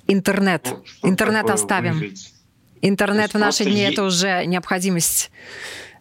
Интернет. 0.08 0.74
Ну, 1.04 1.10
Интернет 1.10 1.50
оставим. 1.52 1.94
Выжить? 1.94 2.34
Интернет 2.82 3.34
в 3.34 3.38
наши 3.38 3.64
дни 3.64 3.82
е... 3.82 3.92
это 3.92 4.04
уже 4.04 4.46
необходимость 4.46 5.30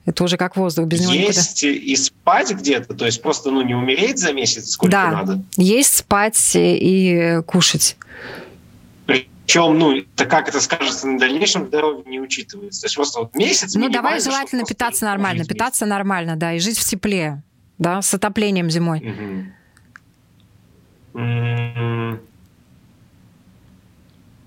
Это 0.07 0.23
уже 0.23 0.37
как 0.37 0.57
воздух, 0.57 0.87
без 0.87 1.01
него 1.01 1.13
Есть 1.13 1.63
никуда. 1.65 1.85
и 1.85 1.97
спать 1.97 2.53
где-то, 2.53 2.95
то 2.95 3.05
есть 3.07 3.21
просто 3.21 3.51
ну, 3.51 3.63
не 3.63 3.75
умереть 3.75 4.19
за 4.19 4.33
месяц, 4.33 4.71
сколько 4.71 4.93
да. 4.93 5.11
надо. 5.11 5.43
Есть, 5.57 5.97
спать 5.97 6.53
и 6.55 7.41
кушать. 7.45 7.97
Причем, 9.05 9.79
ну, 9.79 10.03
то 10.15 10.25
как 10.27 10.49
это 10.49 10.61
скажется 10.61 11.09
на 11.09 11.19
дальнейшем 11.19 11.67
здоровье, 11.67 12.05
не 12.07 12.21
учитывается. 12.21 12.83
То 12.83 12.87
есть 12.87 12.95
просто 12.97 13.19
вот 13.21 13.35
месяц 13.35 13.75
Ну, 13.75 13.89
давай 13.89 14.21
желательно 14.21 14.65
питаться 14.65 15.05
нормально. 15.05 15.45
Питаться 15.45 15.87
нормально, 15.87 16.37
да, 16.37 16.53
и 16.53 16.61
жить 16.61 16.79
в 16.79 16.85
тепле, 16.85 17.43
да, 17.79 18.01
с 18.01 18.15
отоплением 18.15 18.71
зимой. 18.71 19.01
месяц. 19.01 19.53
М, 21.15 22.21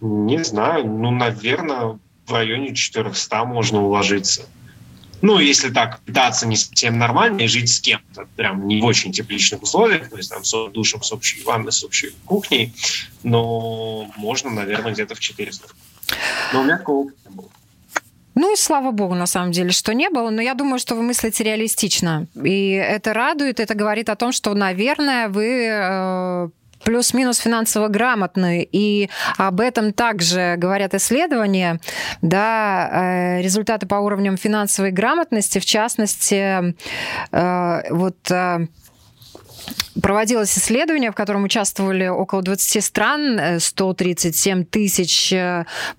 Не 0.01 0.41
знаю, 0.45 0.85
ну, 0.87 1.11
наверное, 1.11 1.99
в 2.25 2.31
районе 2.31 2.73
400 2.73 3.43
можно 3.43 3.81
уложиться. 3.81 4.43
Ну, 5.21 5.39
если 5.39 5.69
так 5.69 5.99
питаться 6.01 6.47
не 6.47 6.55
совсем 6.55 6.97
нормально 6.97 7.41
и 7.41 7.47
жить 7.47 7.69
с 7.71 7.79
кем-то, 7.79 8.27
прям 8.35 8.67
не 8.67 8.81
в 8.81 8.85
очень 8.85 9.11
тепличных 9.11 9.61
условиях, 9.63 10.09
то 10.09 10.17
есть 10.17 10.29
там 10.29 10.43
с 10.43 10.69
душем, 10.69 11.03
с 11.03 11.11
общей 11.11 11.43
ванной, 11.43 11.71
с 11.71 11.83
общей 11.83 12.13
кухней, 12.25 12.73
но 13.23 14.09
можно, 14.15 14.49
наверное, 14.49 14.93
где-то 14.93 15.15
в 15.15 15.19
400. 15.19 15.67
Но 16.53 16.61
у 16.61 16.63
меня 16.63 16.77
такого 16.77 17.05
опыта 17.05 17.17
не 17.29 17.35
было. 17.35 17.49
Ну 18.35 18.53
и 18.53 18.55
слава 18.55 18.91
богу, 18.91 19.15
на 19.15 19.25
самом 19.25 19.51
деле, 19.51 19.71
что 19.71 19.93
не 19.93 20.09
было. 20.09 20.29
Но 20.29 20.41
я 20.41 20.53
думаю, 20.53 20.79
что 20.79 20.95
вы 20.95 21.01
мыслите 21.01 21.43
реалистично. 21.43 22.27
И 22.41 22.71
это 22.71 23.13
радует, 23.13 23.59
это 23.59 23.75
говорит 23.75 24.07
о 24.07 24.15
том, 24.15 24.31
что, 24.31 24.53
наверное, 24.53 25.27
вы 25.27 25.65
э, 25.65 26.49
плюс-минус 26.83 27.37
финансово 27.37 27.87
грамотны. 27.87 28.67
И 28.71 29.09
об 29.37 29.59
этом 29.59 29.93
также 29.93 30.55
говорят 30.57 30.93
исследования. 30.93 31.79
Да, 32.21 32.89
э, 32.91 33.41
результаты 33.41 33.87
по 33.87 33.95
уровням 33.95 34.37
финансовой 34.37 34.91
грамотности, 34.91 35.59
в 35.59 35.65
частности, 35.65 36.75
э, 37.31 37.81
вот... 37.89 38.31
э, 38.31 38.67
Проводилось 40.01 40.57
исследование, 40.57 41.11
в 41.11 41.15
котором 41.15 41.43
участвовали 41.43 42.07
около 42.07 42.41
20 42.41 42.83
стран, 42.83 43.37
э, 43.37 43.59
137 43.59 44.63
тысяч 44.63 45.33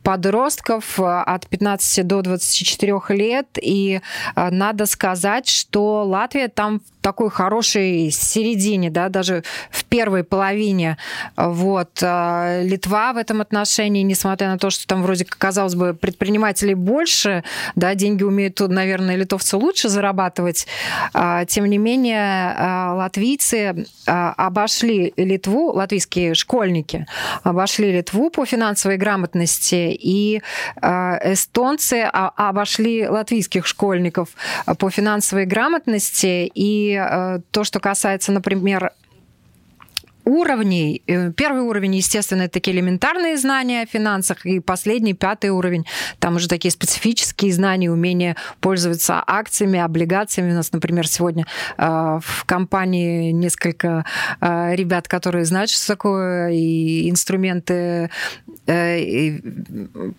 подростков 0.03 0.99
от 0.99 1.47
15 1.47 2.07
до 2.07 2.23
24 2.23 3.01
лет. 3.11 3.47
И 3.61 4.01
надо 4.35 4.87
сказать, 4.87 5.49
что 5.49 6.05
Латвия 6.05 6.49
там 6.49 6.81
в 6.81 7.00
такой 7.01 7.31
хорошей 7.31 8.11
середине, 8.11 8.91
да, 8.91 9.09
даже 9.09 9.43
в 9.71 9.85
первой 9.85 10.25
половине. 10.25 10.99
Вот. 11.37 11.91
А 12.03 12.63
Литва 12.63 13.13
в 13.13 13.17
этом 13.17 13.41
отношении, 13.41 14.03
несмотря 14.03 14.49
на 14.49 14.59
то, 14.59 14.71
что 14.71 14.87
там 14.87 15.03
вроде, 15.03 15.25
казалось 15.25 15.75
бы, 15.75 15.95
предпринимателей 15.95 16.75
больше, 16.75 17.45
да, 17.75 17.95
деньги 17.95 18.23
умеют, 18.23 18.61
наверное, 18.61 19.17
литовцы 19.17 19.57
лучше 19.57 19.89
зарабатывать, 19.89 20.67
а, 21.13 21.45
тем 21.45 21.67
не 21.67 21.79
менее 21.79 22.55
а, 22.57 22.95
латвийцы 22.95 23.87
обошли 24.07 25.13
Литву, 25.17 25.73
латвийские 25.73 26.35
школьники 26.35 27.07
обошли 27.43 27.93
Литву 27.93 28.31
по 28.31 28.45
финансовой 28.45 28.97
грамотности, 28.97 29.97
и 30.01 30.43
эстонцы 30.81 32.03
обошли 32.13 33.09
латвийских 33.09 33.67
школьников 33.67 34.31
по 34.79 34.91
финансовой 34.91 35.47
грамотности, 35.47 36.51
и 36.53 36.90
а, 36.95 37.41
то, 37.51 37.65
что 37.65 37.81
касается, 37.81 38.33
например, 38.33 38.93
уровней. 40.25 41.03
Э, 41.07 41.33
Первый 41.33 41.63
уровень, 41.63 41.97
естественно, 41.97 42.43
это 42.43 42.55
такие 42.55 42.77
элементарные 42.77 43.37
знания 43.37 43.83
о 43.83 43.87
финансах, 43.87 44.47
и 44.47 44.61
последний, 44.61 45.15
пятый 45.15 45.51
уровень, 45.51 45.87
там 46.19 46.37
уже 46.37 46.49
такие 46.49 46.71
специфические 46.71 47.53
знания, 47.53 47.91
умение 47.91 48.37
пользоваться 48.61 49.23
акциями, 49.27 49.79
облигациями. 49.79 50.53
У 50.53 50.55
нас, 50.55 50.73
например, 50.73 51.07
сегодня 51.07 51.47
э, 51.79 51.85
в 52.23 52.45
компании 52.47 53.31
несколько 53.33 54.05
э, 54.41 54.75
ребят, 54.75 55.09
которые 55.09 55.45
знают, 55.45 55.71
что 55.71 55.87
такое, 55.87 56.51
и 56.51 57.09
инструменты 57.11 58.11
и 58.67 59.41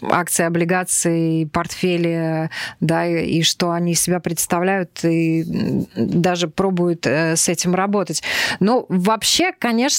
акции, 0.02 0.44
облигации, 0.44 1.46
портфели, 1.46 2.50
да, 2.80 3.08
и 3.08 3.44
что 3.44 3.72
они 3.72 3.96
себя 3.96 4.20
представляют, 4.20 5.04
и 5.04 5.46
даже 5.96 6.48
пробуют 6.48 7.06
с 7.06 7.48
этим 7.48 7.76
работать. 7.76 8.24
Но 8.60 8.86
вообще, 8.90 9.54
конечно, 9.58 9.91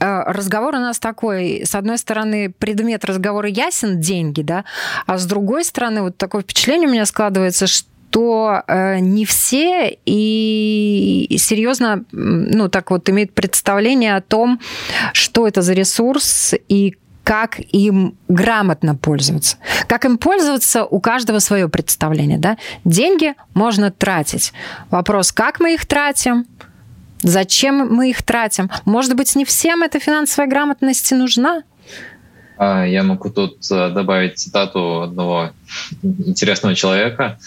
э, 0.00 0.22
разговор 0.26 0.74
у 0.74 0.78
нас 0.78 0.98
такой. 0.98 1.62
С 1.64 1.74
одной 1.74 1.98
стороны, 1.98 2.52
предмет 2.58 3.04
разговора 3.04 3.48
ясен, 3.48 4.00
деньги, 4.00 4.42
да, 4.42 4.64
а 5.06 5.18
с 5.18 5.26
другой 5.26 5.64
стороны, 5.64 6.02
вот 6.02 6.16
такое 6.16 6.42
впечатление 6.42 6.88
у 6.88 6.92
меня 6.92 7.06
складывается, 7.06 7.66
что 7.66 8.62
э, 8.66 8.98
не 9.00 9.24
все 9.24 9.98
и 10.06 11.36
серьезно, 11.38 12.04
ну, 12.12 12.68
так 12.68 12.90
вот, 12.90 13.08
имеют 13.10 13.32
представление 13.34 14.16
о 14.16 14.20
том, 14.20 14.60
что 15.12 15.46
это 15.46 15.62
за 15.62 15.74
ресурс 15.74 16.54
и 16.68 16.96
как 17.28 17.60
им 17.74 18.16
грамотно 18.28 18.94
пользоваться. 18.94 19.58
Как 19.86 20.06
им 20.06 20.16
пользоваться, 20.16 20.86
у 20.86 20.98
каждого 20.98 21.40
свое 21.40 21.68
представление. 21.68 22.38
Да? 22.38 22.56
Деньги 22.86 23.34
можно 23.52 23.90
тратить. 23.90 24.54
Вопрос, 24.88 25.30
как 25.32 25.60
мы 25.60 25.74
их 25.74 25.84
тратим, 25.84 26.46
зачем 27.22 27.88
мы 27.88 28.10
их 28.10 28.22
тратим. 28.22 28.70
Может 28.84 29.16
быть, 29.16 29.34
не 29.36 29.44
всем 29.44 29.82
эта 29.82 29.98
финансовая 29.98 30.48
грамотность 30.48 31.10
нужна. 31.12 31.62
А, 32.56 32.84
Я 32.84 33.02
могу 33.02 33.30
тут 33.30 33.58
э, 33.70 33.90
добавить 33.90 34.38
цитату 34.38 35.02
одного 35.02 35.52
интересного 36.02 36.74
человека. 36.74 37.38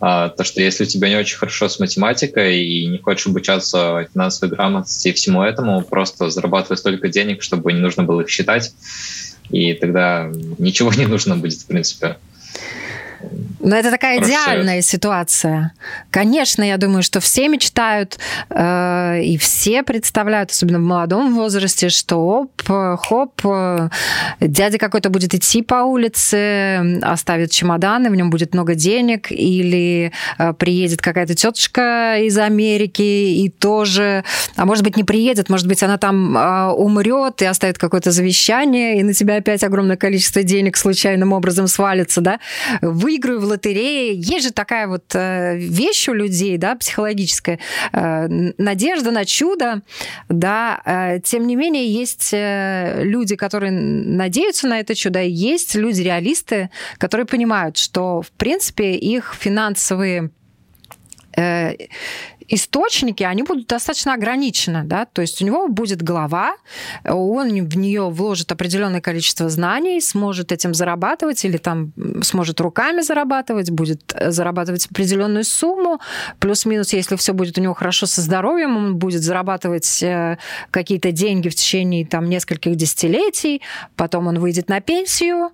А, 0.00 0.28
То, 0.30 0.44
что 0.44 0.62
если 0.62 0.84
у 0.84 0.86
тебя 0.86 1.08
не 1.08 1.16
очень 1.16 1.36
хорошо 1.36 1.68
с 1.68 1.78
математикой 1.80 2.64
и 2.64 2.86
не 2.86 2.98
хочешь 2.98 3.26
обучаться 3.26 4.08
финансовой 4.12 4.54
грамотности 4.54 5.08
и 5.08 5.12
всему 5.12 5.42
этому, 5.42 5.82
просто 5.82 6.30
зарабатывай 6.30 6.78
столько 6.78 7.08
денег, 7.08 7.42
чтобы 7.42 7.72
не 7.72 7.80
нужно 7.80 8.04
было 8.04 8.22
их 8.22 8.30
считать, 8.30 8.72
и 9.50 9.74
тогда 9.74 10.30
ничего 10.58 10.92
не 10.96 11.06
нужно 11.06 11.36
будет, 11.36 11.60
в 11.60 11.66
принципе. 11.66 12.16
Но 13.60 13.76
это 13.76 13.90
такая 13.90 14.20
идеальная 14.20 14.80
ситуация. 14.80 15.72
Конечно, 16.10 16.62
я 16.62 16.78
думаю, 16.78 17.02
что 17.02 17.20
все 17.20 17.48
мечтают 17.48 18.18
э, 18.48 19.20
и 19.22 19.36
все 19.36 19.82
представляют, 19.82 20.50
особенно 20.50 20.78
в 20.78 20.82
молодом 20.82 21.34
возрасте, 21.34 21.90
что 21.90 22.16
оп, 22.16 22.62
хоп, 22.66 23.40
э, 23.44 23.88
дядя 24.40 24.78
какой-то 24.78 25.10
будет 25.10 25.34
идти 25.34 25.62
по 25.62 25.82
улице, 25.82 27.00
оставит 27.02 27.50
чемоданы, 27.50 28.08
в 28.08 28.16
нем 28.16 28.30
будет 28.30 28.54
много 28.54 28.74
денег, 28.74 29.30
или 29.30 30.12
э, 30.38 30.52
приедет 30.54 31.02
какая-то 31.02 31.34
тетушка 31.34 32.16
из 32.18 32.38
Америки 32.38 33.02
и 33.02 33.50
тоже, 33.50 34.24
а 34.56 34.64
может 34.64 34.84
быть 34.84 34.96
не 34.96 35.04
приедет, 35.04 35.50
может 35.50 35.66
быть 35.66 35.82
она 35.82 35.98
там 35.98 36.36
э, 36.36 36.68
умрет 36.72 37.42
и 37.42 37.44
оставит 37.44 37.76
какое-то 37.76 38.10
завещание, 38.10 39.00
и 39.00 39.02
на 39.02 39.12
тебя 39.12 39.36
опять 39.36 39.62
огромное 39.64 39.96
количество 39.96 40.42
денег 40.42 40.78
случайным 40.78 41.34
образом 41.34 41.66
свалится, 41.66 42.22
да? 42.22 42.40
Выиграю 43.10 43.40
в 43.40 43.44
лотерее. 43.44 44.14
Есть 44.14 44.46
же 44.46 44.52
такая 44.52 44.86
вот 44.86 45.16
э, 45.16 45.56
вещь 45.56 46.08
у 46.08 46.12
людей, 46.12 46.56
да, 46.58 46.76
психологическая, 46.76 47.58
э, 47.92 48.28
надежда 48.56 49.10
на 49.10 49.24
чудо, 49.24 49.82
да. 50.28 50.80
Э, 50.84 51.18
Тем 51.18 51.48
не 51.48 51.56
менее, 51.56 51.92
есть 51.92 52.32
люди, 52.32 53.34
которые 53.34 53.72
надеются 53.72 54.68
на 54.68 54.78
это 54.78 54.94
чудо, 54.94 55.20
и 55.20 55.28
есть 55.28 55.74
люди-реалисты, 55.74 56.70
которые 56.98 57.26
понимают, 57.26 57.78
что, 57.78 58.22
в 58.22 58.30
принципе, 58.30 58.92
их 58.92 59.34
финансовые 59.36 60.30
источники, 62.50 63.22
они 63.22 63.44
будут 63.44 63.68
достаточно 63.68 64.14
ограничены, 64.14 64.82
да, 64.84 65.06
то 65.06 65.22
есть 65.22 65.40
у 65.40 65.46
него 65.46 65.68
будет 65.68 66.02
голова, 66.02 66.56
он 67.04 67.48
в 67.48 67.76
нее 67.76 68.10
вложит 68.10 68.50
определенное 68.50 69.00
количество 69.00 69.48
знаний, 69.48 70.00
сможет 70.00 70.50
этим 70.50 70.74
зарабатывать 70.74 71.44
или 71.44 71.56
там 71.56 71.92
сможет 72.22 72.60
руками 72.60 73.02
зарабатывать, 73.02 73.70
будет 73.70 74.12
э, 74.14 74.32
зарабатывать 74.32 74.86
определенную 74.90 75.44
сумму, 75.44 76.00
плюс-минус, 76.40 76.92
если 76.92 77.14
все 77.16 77.32
будет 77.32 77.56
у 77.56 77.60
него 77.60 77.74
хорошо 77.74 78.06
со 78.06 78.20
здоровьем, 78.20 78.76
он 78.76 78.96
будет 78.96 79.22
зарабатывать 79.22 80.02
э, 80.02 80.38
какие-то 80.72 81.12
деньги 81.12 81.48
в 81.48 81.54
течение 81.54 82.04
там 82.04 82.28
нескольких 82.28 82.74
десятилетий, 82.74 83.62
потом 83.94 84.26
он 84.26 84.40
выйдет 84.40 84.68
на 84.68 84.80
пенсию, 84.80 85.50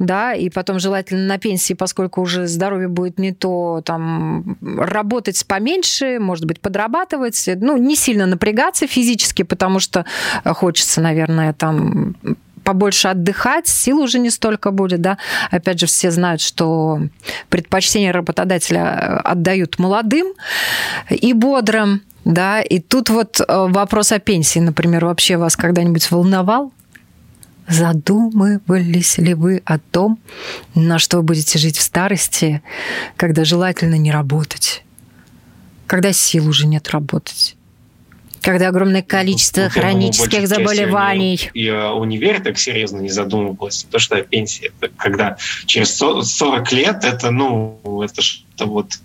да, 0.00 0.32
и 0.32 0.48
потом 0.48 0.80
желательно 0.80 1.26
на 1.26 1.38
пенсии, 1.38 1.74
поскольку 1.74 2.22
уже 2.22 2.46
здоровье 2.46 2.88
будет 2.88 3.18
не 3.18 3.32
то, 3.32 3.82
там, 3.84 4.56
работать 4.62 5.46
поменьше, 5.46 6.18
может 6.18 6.39
быть, 6.44 6.60
подрабатывать, 6.60 7.48
ну, 7.56 7.76
не 7.76 7.96
сильно 7.96 8.26
напрягаться 8.26 8.86
физически, 8.86 9.42
потому 9.42 9.80
что 9.80 10.04
хочется, 10.44 11.00
наверное, 11.00 11.52
там 11.52 12.16
побольше 12.64 13.08
отдыхать, 13.08 13.66
сил 13.66 14.00
уже 14.00 14.18
не 14.18 14.30
столько 14.30 14.70
будет, 14.70 15.00
да. 15.00 15.18
Опять 15.50 15.80
же, 15.80 15.86
все 15.86 16.10
знают, 16.10 16.40
что 16.40 17.00
предпочтение 17.48 18.10
работодателя 18.10 19.18
отдают 19.20 19.78
молодым 19.78 20.34
и 21.08 21.32
бодрым, 21.32 22.02
да. 22.24 22.60
И 22.60 22.78
тут 22.78 23.10
вот 23.10 23.40
э, 23.40 23.44
вопрос 23.48 24.12
о 24.12 24.18
пенсии, 24.18 24.58
например, 24.58 25.06
вообще 25.06 25.36
вас 25.36 25.56
когда-нибудь 25.56 26.10
волновал? 26.10 26.72
Задумывались 27.68 29.18
ли 29.18 29.34
вы 29.34 29.62
о 29.64 29.78
том, 29.78 30.18
на 30.74 30.98
что 30.98 31.18
вы 31.18 31.22
будете 31.22 31.58
жить 31.58 31.78
в 31.78 31.82
старости, 31.82 32.62
когда 33.16 33.44
желательно 33.44 33.94
не 33.94 34.10
работать, 34.10 34.82
когда 35.90 36.12
сил 36.12 36.46
уже 36.46 36.68
нет 36.68 36.88
работать? 36.90 37.56
Когда 38.42 38.68
огромное 38.68 39.02
количество 39.02 39.62
ну, 39.62 39.70
хронических 39.70 40.46
заболеваний. 40.46 41.50
И 41.52 41.66
о 41.68 41.94
универе 41.94 42.38
так 42.38 42.60
серьезно 42.60 43.00
не 43.00 43.08
задумывалась. 43.08 43.88
То, 43.90 43.98
что 43.98 44.22
пенсия, 44.22 44.70
это 44.78 44.94
когда 44.96 45.36
через 45.66 45.96
40 45.96 46.70
лет, 46.70 47.02
это, 47.02 47.32
ну, 47.32 48.02
это 48.04 48.22
что-то 48.22 48.66
вот... 48.66 49.00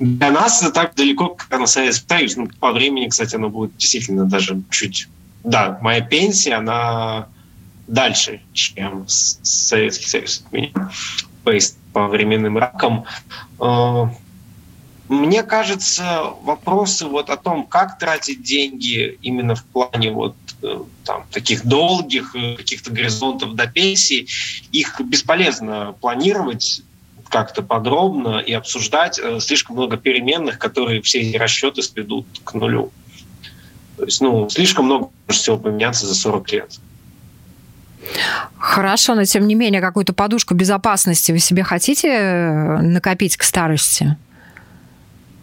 Для 0.00 0.32
нас 0.32 0.64
это 0.64 0.72
так 0.72 0.96
далеко, 0.96 1.28
как 1.28 1.60
на 1.60 1.66
Советский 1.66 2.08
Союз. 2.08 2.34
Ну, 2.34 2.48
по 2.58 2.72
времени, 2.72 3.06
кстати, 3.06 3.36
оно 3.36 3.48
будет 3.48 3.76
действительно 3.76 4.24
даже 4.24 4.60
чуть... 4.68 5.08
Да, 5.44 5.78
моя 5.80 6.00
пенсия, 6.00 6.54
она 6.54 7.28
дальше, 7.86 8.40
чем 8.52 9.04
Советский 9.06 10.08
Союз. 10.08 10.44
По 11.92 12.08
временным 12.08 12.58
рамкам 12.58 13.04
э, 13.60 14.06
мне 15.12 15.42
кажется, 15.42 16.32
вопросы 16.42 17.06
вот 17.06 17.28
о 17.28 17.36
том, 17.36 17.66
как 17.66 17.98
тратить 17.98 18.42
деньги 18.42 19.18
именно 19.20 19.54
в 19.54 19.62
плане 19.64 20.10
вот 20.10 20.34
э, 20.62 20.82
там, 21.04 21.26
таких 21.30 21.66
долгих 21.66 22.34
э, 22.34 22.56
каких-то 22.56 22.90
горизонтов 22.90 23.54
до 23.54 23.66
пенсии, 23.66 24.26
их 24.72 24.98
бесполезно 25.00 25.94
планировать 26.00 26.80
как-то 27.28 27.62
подробно 27.62 28.38
и 28.38 28.54
обсуждать. 28.54 29.20
Э, 29.22 29.38
слишком 29.38 29.76
много 29.76 29.98
переменных, 29.98 30.58
которые 30.58 31.02
все 31.02 31.20
эти 31.20 31.36
расчеты 31.36 31.82
сведут 31.82 32.26
к 32.42 32.54
нулю. 32.54 32.90
То 33.98 34.04
есть, 34.04 34.22
ну, 34.22 34.48
слишком 34.48 34.86
много 34.86 35.10
может 35.28 35.42
всего 35.42 35.58
поменяться 35.58 36.06
за 36.06 36.14
40 36.14 36.52
лет. 36.52 36.80
Хорошо, 38.56 39.14
но 39.14 39.24
тем 39.24 39.46
не 39.46 39.54
менее, 39.54 39.82
какую-то 39.82 40.14
подушку 40.14 40.54
безопасности 40.54 41.32
вы 41.32 41.38
себе 41.38 41.64
хотите 41.64 42.78
накопить 42.80 43.36
к 43.36 43.42
старости? 43.42 44.16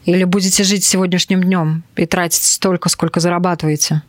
Или 0.05 0.23
будете 0.23 0.63
жить 0.63 0.83
сегодняшним 0.83 1.43
днем 1.43 1.83
и 1.95 2.05
тратить 2.05 2.43
столько, 2.43 2.89
сколько 2.89 3.19
зарабатываете? 3.19 4.01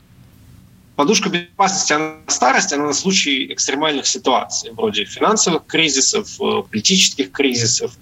Подушка 0.96 1.30
безопасности 1.30 1.92
она 1.94 2.16
на 2.26 2.32
старость, 2.32 2.72
она 2.72 2.86
на 2.86 2.92
случай 2.92 3.52
экстремальных 3.52 4.06
ситуаций, 4.06 4.70
вроде 4.72 5.04
финансовых 5.06 5.64
кризисов, 5.66 6.38
э, 6.40 6.62
политических 6.70 7.32
кризисов 7.32 7.92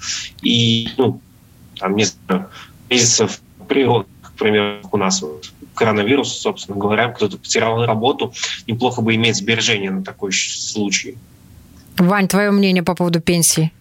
и, 0.42 0.88
ну, 0.96 1.20
там, 1.78 1.94
не 1.94 2.04
знаю, 2.04 2.50
кризисов 2.88 3.40
природы, 3.68 4.08
к 4.22 4.32
примеру, 4.32 4.80
у 4.90 4.96
нас 4.96 5.22
вот 5.22 5.52
коронавирус, 5.74 6.40
собственно 6.40 6.76
говоря, 6.76 7.08
кто-то 7.08 7.38
потерял 7.38 7.84
работу, 7.84 8.32
неплохо 8.66 9.00
бы 9.00 9.14
иметь 9.14 9.36
сбережения 9.36 9.90
на 9.90 10.02
такой 10.02 10.32
случай. 10.32 11.16
Вань, 11.98 12.26
твое 12.26 12.50
мнение 12.50 12.82
по 12.82 12.94
поводу 12.94 13.20
пенсии? 13.20 13.72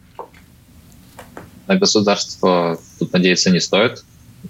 На 1.68 1.76
государство 1.76 2.80
тут 3.00 3.14
надеяться 3.14 3.50
не 3.50 3.60
стоит, 3.60 4.04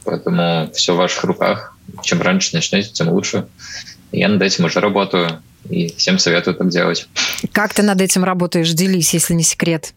поэтому 0.03 0.71
все 0.73 0.93
в 0.93 0.97
ваших 0.97 1.23
руках. 1.23 1.75
Чем 2.03 2.21
раньше 2.21 2.53
начнете, 2.53 2.89
тем 2.91 3.09
лучше. 3.09 3.47
Я 4.11 4.27
над 4.29 4.41
этим 4.41 4.65
уже 4.65 4.79
работаю, 4.79 5.41
и 5.69 5.93
всем 5.95 6.19
советую 6.19 6.55
так 6.55 6.69
делать. 6.69 7.07
Как 7.51 7.73
ты 7.73 7.83
над 7.83 7.99
этим 8.01 8.23
работаешь? 8.23 8.71
Делись, 8.71 9.13
если 9.13 9.33
не 9.33 9.43
секрет. 9.43 9.93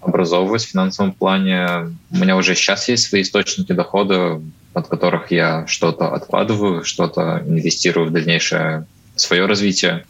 Образовываюсь 0.00 0.64
в 0.64 0.70
финансовом 0.70 1.12
плане. 1.12 1.96
У 2.10 2.16
меня 2.16 2.36
уже 2.36 2.54
сейчас 2.54 2.88
есть 2.88 3.08
свои 3.08 3.22
источники 3.22 3.72
дохода, 3.72 4.40
от 4.74 4.88
которых 4.88 5.30
я 5.30 5.66
что-то 5.66 6.14
откладываю, 6.14 6.84
что-то 6.84 7.42
инвестирую 7.46 8.08
в 8.08 8.12
дальнейшее 8.12 8.86
свое 9.16 9.46
развитие, 9.46 10.04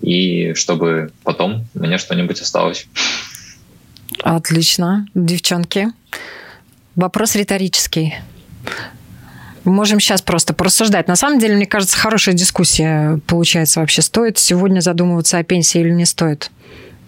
и 0.00 0.52
чтобы 0.54 1.12
потом 1.22 1.66
у 1.74 1.78
меня 1.78 1.98
что-нибудь 1.98 2.40
осталось. 2.40 2.86
Отлично, 4.22 5.06
девчонки. 5.14 5.88
Вопрос 6.94 7.34
риторический. 7.36 8.14
Можем 9.64 9.98
сейчас 9.98 10.22
просто 10.22 10.54
порассуждать. 10.54 11.08
На 11.08 11.16
самом 11.16 11.40
деле, 11.40 11.56
мне 11.56 11.66
кажется, 11.66 11.98
хорошая 11.98 12.34
дискуссия 12.34 13.20
получается 13.26 13.80
вообще. 13.80 14.00
Стоит 14.00 14.38
сегодня 14.38 14.80
задумываться 14.80 15.38
о 15.38 15.44
пенсии 15.44 15.80
или 15.80 15.90
не 15.90 16.04
стоит? 16.04 16.50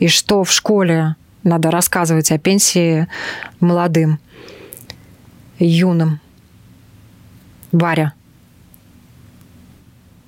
И 0.00 0.08
что 0.08 0.42
в 0.42 0.50
школе 0.50 1.14
надо 1.44 1.70
рассказывать 1.70 2.32
о 2.32 2.38
пенсии 2.38 3.06
молодым, 3.60 4.18
юным? 5.58 6.20
Варя. 7.70 8.12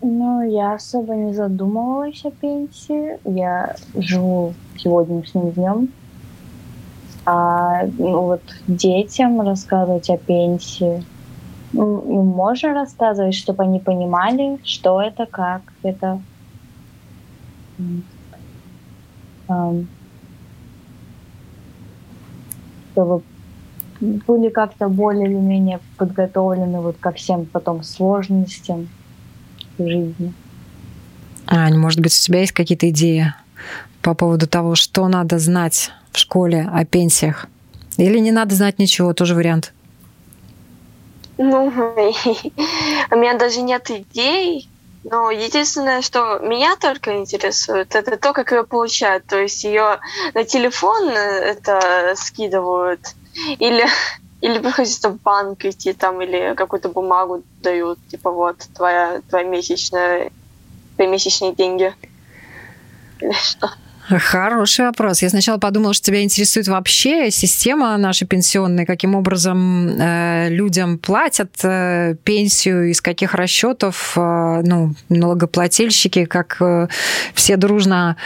Ну, 0.03 0.49
я 0.49 0.75
особо 0.75 1.15
не 1.15 1.35
задумывалась 1.35 2.25
о 2.25 2.31
пенсии. 2.31 3.19
Я 3.29 3.77
живу 3.95 4.55
сегодняшним 4.79 5.51
днем 5.51 5.89
а 7.33 7.87
ну, 7.97 8.23
вот 8.23 8.43
детям 8.67 9.41
рассказывать 9.41 10.11
о 10.11 10.17
пенсии. 10.17 11.05
Ну, 11.73 12.23
можно 12.25 12.75
рассказывать, 12.75 13.37
чтобы 13.37 13.63
они 13.63 13.79
понимали, 13.79 14.59
что 14.65 15.01
это, 15.01 15.27
как 15.27 15.63
это. 15.85 16.21
Чтобы 22.93 23.23
были 24.01 24.49
как-то 24.49 24.89
более 24.89 25.29
или 25.29 25.37
менее 25.37 25.79
подготовлены 25.99 26.81
вот 26.81 26.97
ко 26.99 27.13
всем 27.13 27.47
потом 27.47 27.85
сложностям 27.85 28.89
жизни. 29.79 30.33
Ань, 31.47 31.79
может 31.79 32.01
быть, 32.01 32.13
у 32.13 32.27
тебя 32.27 32.41
есть 32.41 32.53
какие-то 32.53 32.91
идеи 32.91 33.33
по 34.03 34.15
поводу 34.15 34.47
того, 34.47 34.75
что 34.75 35.09
надо 35.09 35.39
знать 35.39 35.91
в 36.13 36.19
школе 36.19 36.69
о 36.73 36.85
пенсиях? 36.85 37.47
Или 37.97 38.19
не 38.19 38.33
надо 38.33 38.55
знать 38.55 38.79
ничего, 38.79 39.13
тоже 39.13 39.35
вариант? 39.35 39.73
Ну, 41.39 41.67
у 43.11 43.17
меня 43.17 43.35
даже 43.39 43.63
нет 43.63 43.91
идей, 43.91 44.69
но 45.05 45.31
единственное, 45.31 46.03
что 46.03 46.39
меня 46.41 46.77
только 46.77 47.19
интересует, 47.19 47.95
это 47.95 48.17
то, 48.17 48.33
как 48.33 48.53
ее 48.53 48.65
получают. 48.65 49.25
То 49.27 49.41
есть 49.41 49.65
ее 49.65 49.99
на 50.35 50.45
телефон 50.45 51.09
э, 51.09 51.15
это 51.15 52.13
скидывают, 52.17 53.01
или, 53.59 53.87
или 54.43 54.59
приходится 54.59 55.09
в 55.09 55.21
банк 55.21 55.65
идти 55.65 55.93
там, 55.95 56.21
или 56.21 56.55
какую-то 56.55 56.91
бумагу 56.91 57.43
дают, 57.63 57.99
типа 58.09 58.31
вот 58.31 58.59
твоя, 58.75 59.23
твоя 59.31 59.45
месячная, 59.45 60.31
твои 60.97 61.09
месячные 61.09 61.55
деньги. 61.55 61.95
Или 63.21 63.33
что. 63.33 63.71
Хороший 64.19 64.87
вопрос. 64.87 65.23
Я 65.23 65.31
сначала 65.31 65.59
подумала, 65.59 65.95
что 65.95 66.07
тебя 66.07 66.23
интересует 66.23 66.67
вообще 66.67 67.31
система 67.31 67.97
наша 67.97 68.27
пенсионная, 68.27 68.85
каким 68.85 69.15
образом 69.15 69.89
э, 69.89 70.49
людям 70.49 70.99
платят 70.99 71.55
э, 71.63 72.17
пенсию, 72.25 72.91
из 72.91 73.01
каких 73.01 73.35
расчетов 73.35 74.15
э, 74.17 74.63
ну, 74.65 74.95
налогоплательщики, 75.09 76.25
как 76.25 76.57
э, 76.61 76.89
все 77.35 77.57
дружно 77.57 78.17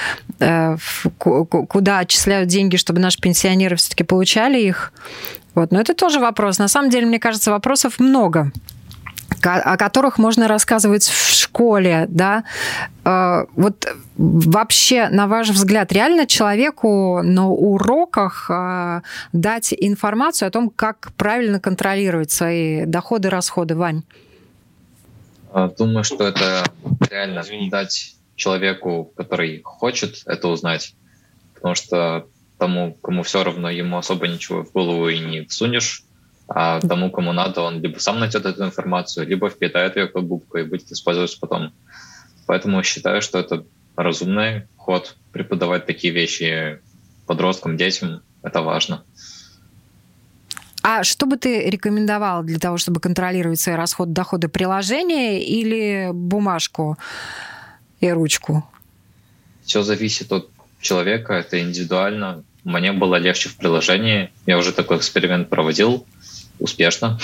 э, 0.41 0.77
куда 1.19 1.99
отчисляют 1.99 2.49
деньги, 2.49 2.77
чтобы 2.77 3.01
наши 3.01 3.21
пенсионеры 3.21 3.77
все-таки 3.77 4.05
получали 4.05 4.61
их. 4.61 4.93
Вот. 5.55 5.71
Но 5.71 5.81
это 5.81 5.95
тоже 5.95 6.19
вопрос. 6.19 6.59
На 6.59 6.69
самом 6.69 6.89
деле, 6.89 7.07
мне 7.07 7.19
кажется, 7.19 7.51
вопросов 7.51 7.99
много 7.99 8.53
о 9.43 9.77
которых 9.77 10.17
можно 10.17 10.49
рассказывать 10.49 11.05
в 11.05 11.35
школе, 11.35 12.07
да, 12.09 12.45
э, 13.05 13.45
вот 13.57 13.87
вообще, 14.17 15.09
на 15.09 15.27
ваш 15.27 15.51
взгляд, 15.51 15.93
реально 15.93 16.27
человеку 16.27 17.21
на 17.23 17.49
уроках 17.49 18.51
э, 18.51 19.01
дать 19.33 19.75
информацию 19.77 20.49
о 20.49 20.51
том, 20.51 20.71
как 20.71 21.13
правильно 21.17 21.61
контролировать 21.61 22.31
свои 22.31 22.85
доходы, 22.87 23.31
расходы, 23.31 23.75
Вань? 23.75 24.03
А, 25.53 25.69
думаю, 25.69 26.05
что 26.05 26.27
это 26.27 26.65
реально 27.11 27.45
дать 27.71 28.17
человеку, 28.37 29.13
который 29.17 29.63
хочет 29.63 30.23
это 30.27 30.49
узнать, 30.49 30.95
потому 31.55 31.75
что 31.75 32.27
тому, 32.59 32.95
кому 33.03 33.23
все 33.23 33.45
равно, 33.45 33.71
ему 33.71 33.99
особо 33.99 34.29
ничего 34.29 34.65
в 34.65 34.73
голову 34.73 35.09
и 35.09 35.19
не 35.19 35.45
всунешь, 35.47 36.05
а 36.49 36.81
тому, 36.81 37.11
кому 37.11 37.33
надо, 37.33 37.63
он 37.63 37.81
либо 37.81 37.99
сам 37.99 38.21
найдет 38.21 38.47
эту 38.47 38.65
информацию, 38.65 39.27
либо 39.27 39.49
впитает 39.49 39.97
ее 39.97 40.07
как 40.07 40.27
губку 40.27 40.59
и 40.59 40.65
будет 40.65 40.91
использовать 40.91 41.39
потом. 41.41 41.73
Поэтому 42.47 42.83
считаю, 42.83 43.23
что 43.23 43.39
это 43.39 43.65
разумный 43.97 44.67
ход 44.77 45.17
преподавать 45.33 45.87
такие 45.87 46.13
вещи 46.13 46.81
подросткам, 47.27 47.77
детям. 47.77 48.23
Это 48.43 48.61
важно. 48.63 49.05
А 50.83 51.03
что 51.03 51.25
бы 51.25 51.39
ты 51.39 51.71
рекомендовал 51.71 52.43
для 52.43 52.59
того, 52.59 52.77
чтобы 52.77 53.01
контролировать 53.01 53.59
свои 53.59 53.75
расходы, 53.75 54.13
доходы 54.13 54.49
приложения 54.49 55.43
или 55.43 56.11
бумажку 56.13 56.99
и 58.01 58.11
ручку? 58.11 58.69
Все 59.65 59.83
зависит 59.83 60.31
от 60.31 60.51
человека, 60.83 61.33
это 61.33 61.59
индивидуально. 61.59 62.45
Мне 62.65 62.93
было 62.93 63.17
легче 63.17 63.49
в 63.49 63.57
приложении. 63.57 64.31
Я 64.45 64.59
уже 64.59 64.73
такой 64.73 64.99
эксперимент 64.99 65.49
проводил 65.49 66.07
успешно. 66.59 67.19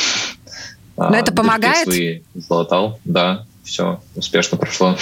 Но 0.97 1.11
а, 1.11 1.17
это 1.17 1.33
помогает? 1.33 1.85
Свои 1.85 2.23
залатал, 2.35 2.99
да, 3.05 3.47
все 3.63 4.03
успешно 4.17 4.57
прошло. 4.57 4.97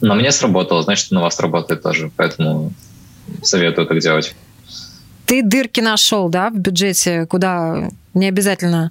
На 0.00 0.14
мне 0.14 0.32
сработало, 0.32 0.82
значит, 0.82 1.10
на 1.10 1.20
вас 1.20 1.38
работает 1.40 1.82
тоже, 1.82 2.10
поэтому 2.16 2.72
советую 3.42 3.86
так 3.86 3.98
делать. 3.98 4.34
Ты 5.26 5.42
дырки 5.42 5.80
нашел, 5.80 6.28
да, 6.28 6.50
в 6.50 6.56
бюджете, 6.56 7.26
куда 7.26 7.90
не 8.14 8.26
обязательно 8.26 8.90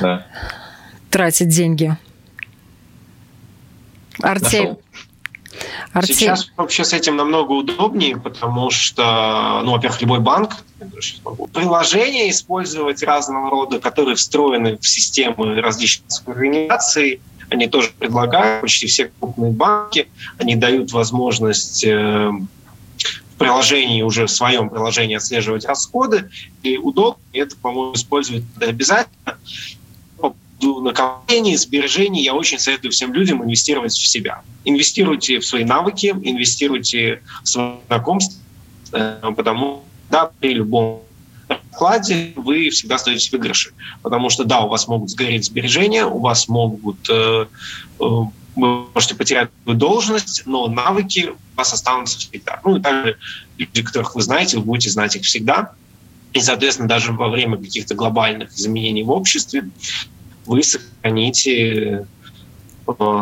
да. 0.00 0.26
тратить 1.10 1.48
деньги? 1.48 1.96
Артель. 4.22 4.62
Нашел. 4.62 4.80
Артель. 5.92 6.14
Сейчас 6.16 6.50
вообще 6.56 6.84
с 6.84 6.92
этим 6.92 7.16
намного 7.16 7.52
удобнее, 7.52 8.16
потому 8.16 8.70
что, 8.70 9.60
ну, 9.64 9.72
во-первых, 9.72 10.00
любой 10.00 10.20
банк, 10.20 10.56
приложения 11.52 12.30
использовать 12.30 13.02
разного 13.02 13.50
рода, 13.50 13.78
которые 13.78 14.16
встроены 14.16 14.76
в 14.76 14.88
системы 14.88 15.60
различных 15.60 16.22
организаций, 16.26 17.20
они 17.50 17.68
тоже 17.68 17.90
предлагают, 17.98 18.62
почти 18.62 18.86
все 18.86 19.10
крупные 19.20 19.52
банки, 19.52 20.08
они 20.38 20.56
дают 20.56 20.92
возможность 20.92 21.84
э, 21.84 22.30
в 22.30 23.38
приложении, 23.38 24.02
уже 24.02 24.26
в 24.26 24.30
своем 24.30 24.68
приложении 24.68 25.16
отслеживать 25.16 25.64
расходы, 25.64 26.30
и 26.62 26.78
удобно, 26.78 27.20
и 27.32 27.38
это, 27.38 27.56
по-моему, 27.56 27.94
использовать 27.94 28.44
обязательно 28.60 29.38
накопления, 30.60 31.58
сбережений 31.58 32.22
я 32.22 32.34
очень 32.34 32.58
советую 32.58 32.92
всем 32.92 33.12
людям 33.12 33.42
инвестировать 33.42 33.92
в 33.92 34.06
себя. 34.06 34.42
Инвестируйте 34.64 35.38
в 35.38 35.46
свои 35.46 35.64
навыки, 35.64 36.14
инвестируйте 36.22 37.20
в 37.42 37.48
свои 37.48 37.74
знакомства, 37.88 38.40
э, 38.92 39.32
потому 39.36 39.84
да, 40.10 40.30
при 40.40 40.54
любом 40.54 41.02
вкладе 41.72 42.32
вы 42.36 42.70
всегда 42.70 42.96
остаетесь 42.96 43.28
в 43.28 43.32
выигрыше. 43.32 43.72
Потому 44.02 44.30
что, 44.30 44.44
да, 44.44 44.60
у 44.60 44.68
вас 44.68 44.88
могут 44.88 45.10
сгореть 45.10 45.46
сбережения, 45.46 46.04
у 46.04 46.20
вас 46.20 46.48
могут... 46.48 47.08
Э, 47.10 47.46
э, 48.00 48.04
вы 48.56 48.86
можете 48.94 49.16
потерять 49.16 49.50
должность, 49.66 50.44
но 50.46 50.68
навыки 50.68 51.32
у 51.32 51.56
вас 51.56 51.72
останутся 51.72 52.18
всегда. 52.18 52.60
Ну 52.64 52.76
и 52.76 52.80
также 52.80 53.18
люди, 53.58 53.82
которых 53.82 54.14
вы 54.14 54.22
знаете, 54.22 54.58
вы 54.58 54.64
будете 54.64 54.90
знать 54.90 55.16
их 55.16 55.22
всегда. 55.22 55.72
И, 56.32 56.40
соответственно, 56.40 56.88
даже 56.88 57.12
во 57.12 57.28
время 57.28 57.56
каких-то 57.56 57.94
глобальных 57.96 58.52
изменений 58.52 59.02
в 59.02 59.10
обществе 59.10 59.68
вы 60.46 60.62
сохраните 60.62 62.06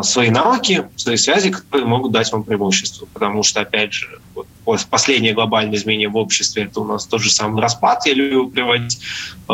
свои 0.01 0.29
навыки, 0.29 0.87
свои 0.95 1.17
связи, 1.17 1.51
которые 1.51 1.87
могут 1.87 2.11
дать 2.11 2.31
вам 2.31 2.43
преимущество. 2.43 3.07
Потому 3.13 3.43
что, 3.43 3.61
опять 3.61 3.93
же, 3.93 4.19
вот 4.65 4.85
последнее 4.89 5.33
глобальное 5.33 5.75
изменение 5.75 6.09
в 6.09 6.17
обществе, 6.17 6.63
это 6.63 6.81
у 6.81 6.85
нас 6.85 7.05
тот 7.05 7.21
же 7.21 7.31
самый 7.31 7.61
распад, 7.61 8.05
я 8.05 8.13
люблю 8.13 8.49
приводить 8.49 8.99
э, 9.49 9.53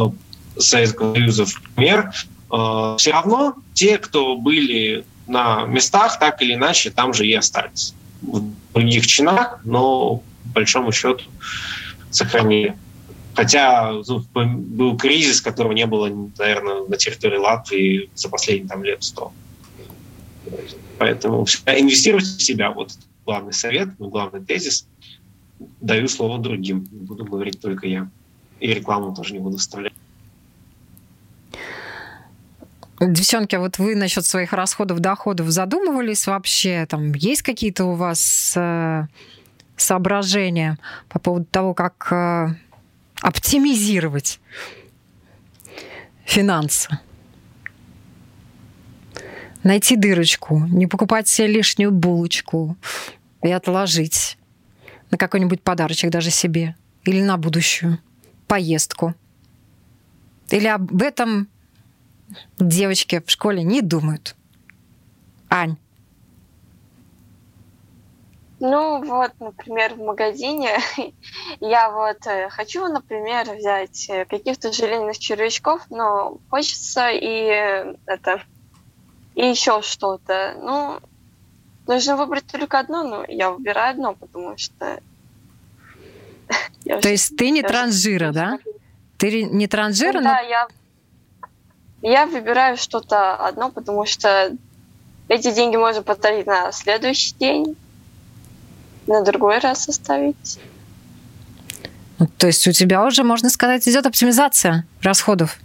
Советского 0.58 1.14
Союза 1.14 1.46
в 1.46 1.62
пример. 1.76 2.12
Э, 2.52 2.96
все 2.98 3.12
равно 3.12 3.56
те, 3.74 3.98
кто 3.98 4.38
были 4.38 5.06
на 5.28 5.66
местах, 5.66 6.20
так 6.20 6.42
или 6.42 6.56
иначе, 6.56 6.90
там 6.90 7.14
же 7.14 7.28
и 7.28 7.34
остались. 7.34 7.94
В 8.22 8.44
других 8.74 9.08
чинах, 9.08 9.60
но 9.64 10.18
по 10.18 10.24
большому 10.56 10.92
счету 10.92 11.24
сохранили. 12.10 12.76
Хотя 13.36 13.94
ну, 14.08 14.24
был 14.34 14.98
кризис, 14.98 15.40
которого 15.40 15.72
не 15.72 15.86
было, 15.86 16.12
наверное, 16.38 16.84
на 16.88 16.98
территории 16.98 17.38
Латвии 17.38 18.10
за 18.16 18.28
последние 18.28 18.68
там, 18.68 18.84
лет 18.84 19.04
сто. 19.04 19.32
Поэтому 20.98 21.46
инвестируйте 21.66 22.38
в 22.38 22.42
себя. 22.42 22.72
Вот 22.72 22.92
главный 23.26 23.54
совет, 23.54 23.90
главный 23.98 24.44
тезис. 24.44 24.88
Даю 25.82 26.08
слово 26.08 26.40
другим. 26.40 26.88
Буду 26.92 27.26
говорить 27.26 27.60
только 27.60 27.88
я. 27.88 28.10
И 28.60 28.74
рекламу 28.74 29.16
тоже 29.16 29.34
не 29.34 29.40
буду 29.40 29.58
вставлять. 29.58 29.94
Девчонки, 33.00 33.56
а 33.56 33.60
вот 33.60 33.78
вы 33.78 33.96
насчет 33.96 34.26
своих 34.26 34.52
расходов, 34.52 35.00
доходов 35.00 35.50
задумывались 35.50 36.28
вообще? 36.28 36.86
Там 36.86 37.14
есть 37.14 37.44
какие-то 37.44 37.86
у 37.86 37.94
вас 37.94 38.54
э, 38.58 39.08
соображения 39.78 40.78
по 41.08 41.18
поводу 41.18 41.46
того, 41.46 41.74
как 41.74 42.10
э, 42.12 42.56
оптимизировать 43.22 44.42
финансы. 46.26 47.00
Найти 49.64 49.96
дырочку, 49.98 50.60
не 50.60 50.88
покупать 50.88 51.28
себе 51.28 51.48
лишнюю 51.48 51.92
булочку 51.92 52.78
и 53.42 53.52
отложить 53.52 54.38
на 55.12 55.18
какой-нибудь 55.18 55.62
подарочек 55.62 56.12
даже 56.12 56.30
себе 56.30 56.76
или 57.04 57.22
на 57.22 57.38
будущую 57.38 58.00
поездку. 58.48 59.16
Или 60.50 60.68
об 60.68 61.02
этом 61.02 61.48
девочки 62.60 63.22
в 63.26 63.30
школе 63.30 63.64
не 63.64 63.82
думают. 63.82 64.36
Ань. 65.50 65.78
Ну 68.60 69.02
вот, 69.04 69.32
например, 69.40 69.94
в 69.96 70.00
магазине 70.00 70.78
я 71.62 71.90
вот 71.92 72.28
э, 72.28 72.50
хочу, 72.50 72.86
например, 72.88 73.50
взять 73.56 74.10
э, 74.10 74.26
каких-то 74.26 74.74
желейных 74.74 75.18
червячков, 75.18 75.86
но 75.90 76.40
хочется 76.50 77.10
и 77.10 77.46
э, 77.46 77.96
это 78.06 78.44
и 79.40 79.50
еще 79.52 79.82
что-то. 79.82 80.58
Ну, 80.62 81.00
нужно 81.88 82.18
выбрать 82.18 82.46
только 82.46 82.78
одно, 82.78 83.04
но 83.04 83.26
я 83.26 83.52
выбираю 83.52 83.92
одно, 83.92 84.14
потому 84.14 84.58
что... 84.58 85.00
То 86.84 87.08
есть 87.08 87.38
ты 87.38 87.50
не 87.52 87.62
транжира, 87.62 88.34
да? 88.34 88.60
Ты 89.18 89.44
не 89.44 89.68
транжира, 89.68 90.22
Да, 90.22 90.40
я 90.42 90.68
я 92.02 92.26
выбираю 92.26 92.78
что-то 92.78 93.36
одно, 93.36 93.70
потому 93.72 94.06
что 94.06 94.52
эти 95.28 95.54
деньги 95.54 95.78
можно 95.78 96.02
потратить 96.02 96.46
на 96.46 96.72
следующий 96.72 97.34
день, 97.36 97.78
на 99.08 99.22
другой 99.24 99.60
раз 99.60 99.88
оставить. 99.88 100.60
Ну, 102.18 102.28
то 102.38 102.48
есть 102.48 102.68
у 102.68 102.72
тебя 102.72 103.06
уже, 103.06 103.24
можно 103.24 103.50
сказать, 103.50 103.88
идет 103.88 104.06
оптимизация 104.06 104.86
расходов. 105.02 105.58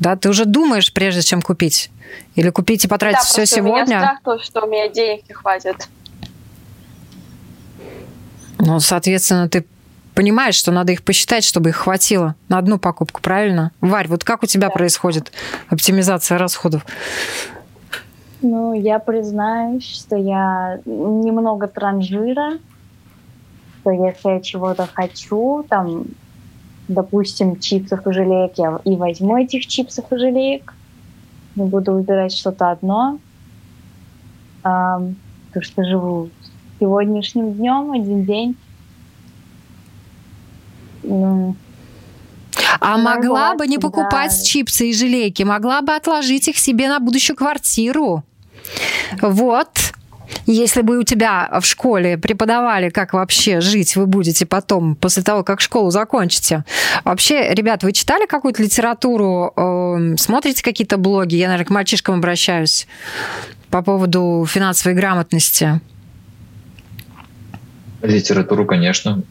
Да, 0.00 0.16
ты 0.16 0.28
уже 0.28 0.44
думаешь, 0.44 0.92
прежде 0.92 1.22
чем 1.22 1.42
купить. 1.42 1.90
Или 2.34 2.50
купить 2.50 2.84
и 2.84 2.88
потратить 2.88 3.20
да, 3.20 3.24
все 3.24 3.46
сегодня. 3.46 3.82
У 3.82 3.86
меня 3.86 4.00
страх 4.00 4.18
то, 4.22 4.38
что 4.38 4.64
у 4.64 4.68
меня 4.68 4.88
денег 4.88 5.28
не 5.28 5.34
хватит. 5.34 5.88
Ну, 8.58 8.80
соответственно, 8.80 9.48
ты 9.48 9.64
понимаешь, 10.14 10.54
что 10.54 10.72
надо 10.72 10.92
их 10.92 11.02
посчитать, 11.02 11.44
чтобы 11.44 11.70
их 11.70 11.76
хватило 11.76 12.34
на 12.48 12.58
одну 12.58 12.78
покупку, 12.78 13.20
правильно? 13.20 13.72
Варь, 13.80 14.08
вот 14.08 14.24
как 14.24 14.42
у 14.42 14.46
тебя 14.46 14.68
да. 14.68 14.74
происходит 14.74 15.32
оптимизация 15.68 16.38
расходов? 16.38 16.84
Ну, 18.40 18.72
я 18.72 18.98
признаюсь, 18.98 19.84
что 19.84 20.16
я 20.16 20.80
немного 20.84 21.66
транжира, 21.66 22.58
что 23.80 23.90
если 23.90 24.28
я 24.30 24.40
чего-то 24.40 24.88
хочу, 24.92 25.64
там, 25.68 26.04
допустим, 26.88 27.60
чипсов 27.60 28.06
и 28.06 28.12
желеек, 28.12 28.52
я 28.56 28.80
и 28.84 28.96
возьму 28.96 29.36
этих 29.36 29.66
чипсов 29.66 30.10
и 30.10 30.16
желеек, 30.16 30.74
не 31.54 31.64
буду 31.64 31.92
выбирать 31.92 32.32
что-то 32.32 32.70
одно, 32.70 33.18
а, 34.62 35.00
потому 35.48 35.64
что 35.64 35.84
живу 35.84 36.30
сегодняшним 36.80 37.52
днем, 37.52 37.92
один 37.92 38.24
день. 38.24 38.56
Ну, 41.02 41.56
а 42.80 42.96
ну, 42.96 43.04
могла 43.04 43.54
бы 43.54 43.66
не 43.66 43.78
покупать 43.78 44.32
да. 44.36 44.44
чипсы 44.44 44.90
и 44.90 44.94
желейки, 44.94 45.42
могла 45.42 45.82
бы 45.82 45.94
отложить 45.94 46.48
их 46.48 46.58
себе 46.58 46.88
на 46.88 47.00
будущую 47.00 47.36
квартиру. 47.36 48.24
Вот. 49.20 49.87
Если 50.46 50.82
бы 50.82 50.98
у 50.98 51.02
тебя 51.02 51.48
в 51.60 51.64
школе 51.64 52.18
преподавали, 52.18 52.90
как 52.90 53.12
вообще 53.12 53.60
жить 53.60 53.96
вы 53.96 54.06
будете 54.06 54.46
потом, 54.46 54.94
после 54.94 55.22
того, 55.22 55.42
как 55.42 55.60
школу 55.60 55.90
закончите. 55.90 56.64
Вообще, 57.04 57.54
ребят, 57.54 57.82
вы 57.82 57.92
читали 57.92 58.26
какую-то 58.26 58.62
литературу, 58.62 59.52
э, 59.56 60.16
смотрите 60.18 60.62
какие-то 60.62 60.96
блоги? 60.96 61.36
Я, 61.36 61.48
наверное, 61.48 61.66
к 61.66 61.70
мальчишкам 61.70 62.16
обращаюсь 62.16 62.86
по 63.70 63.82
поводу 63.82 64.46
финансовой 64.48 64.96
грамотности. 64.96 65.80
Литературу, 68.02 68.64
конечно. 68.64 69.22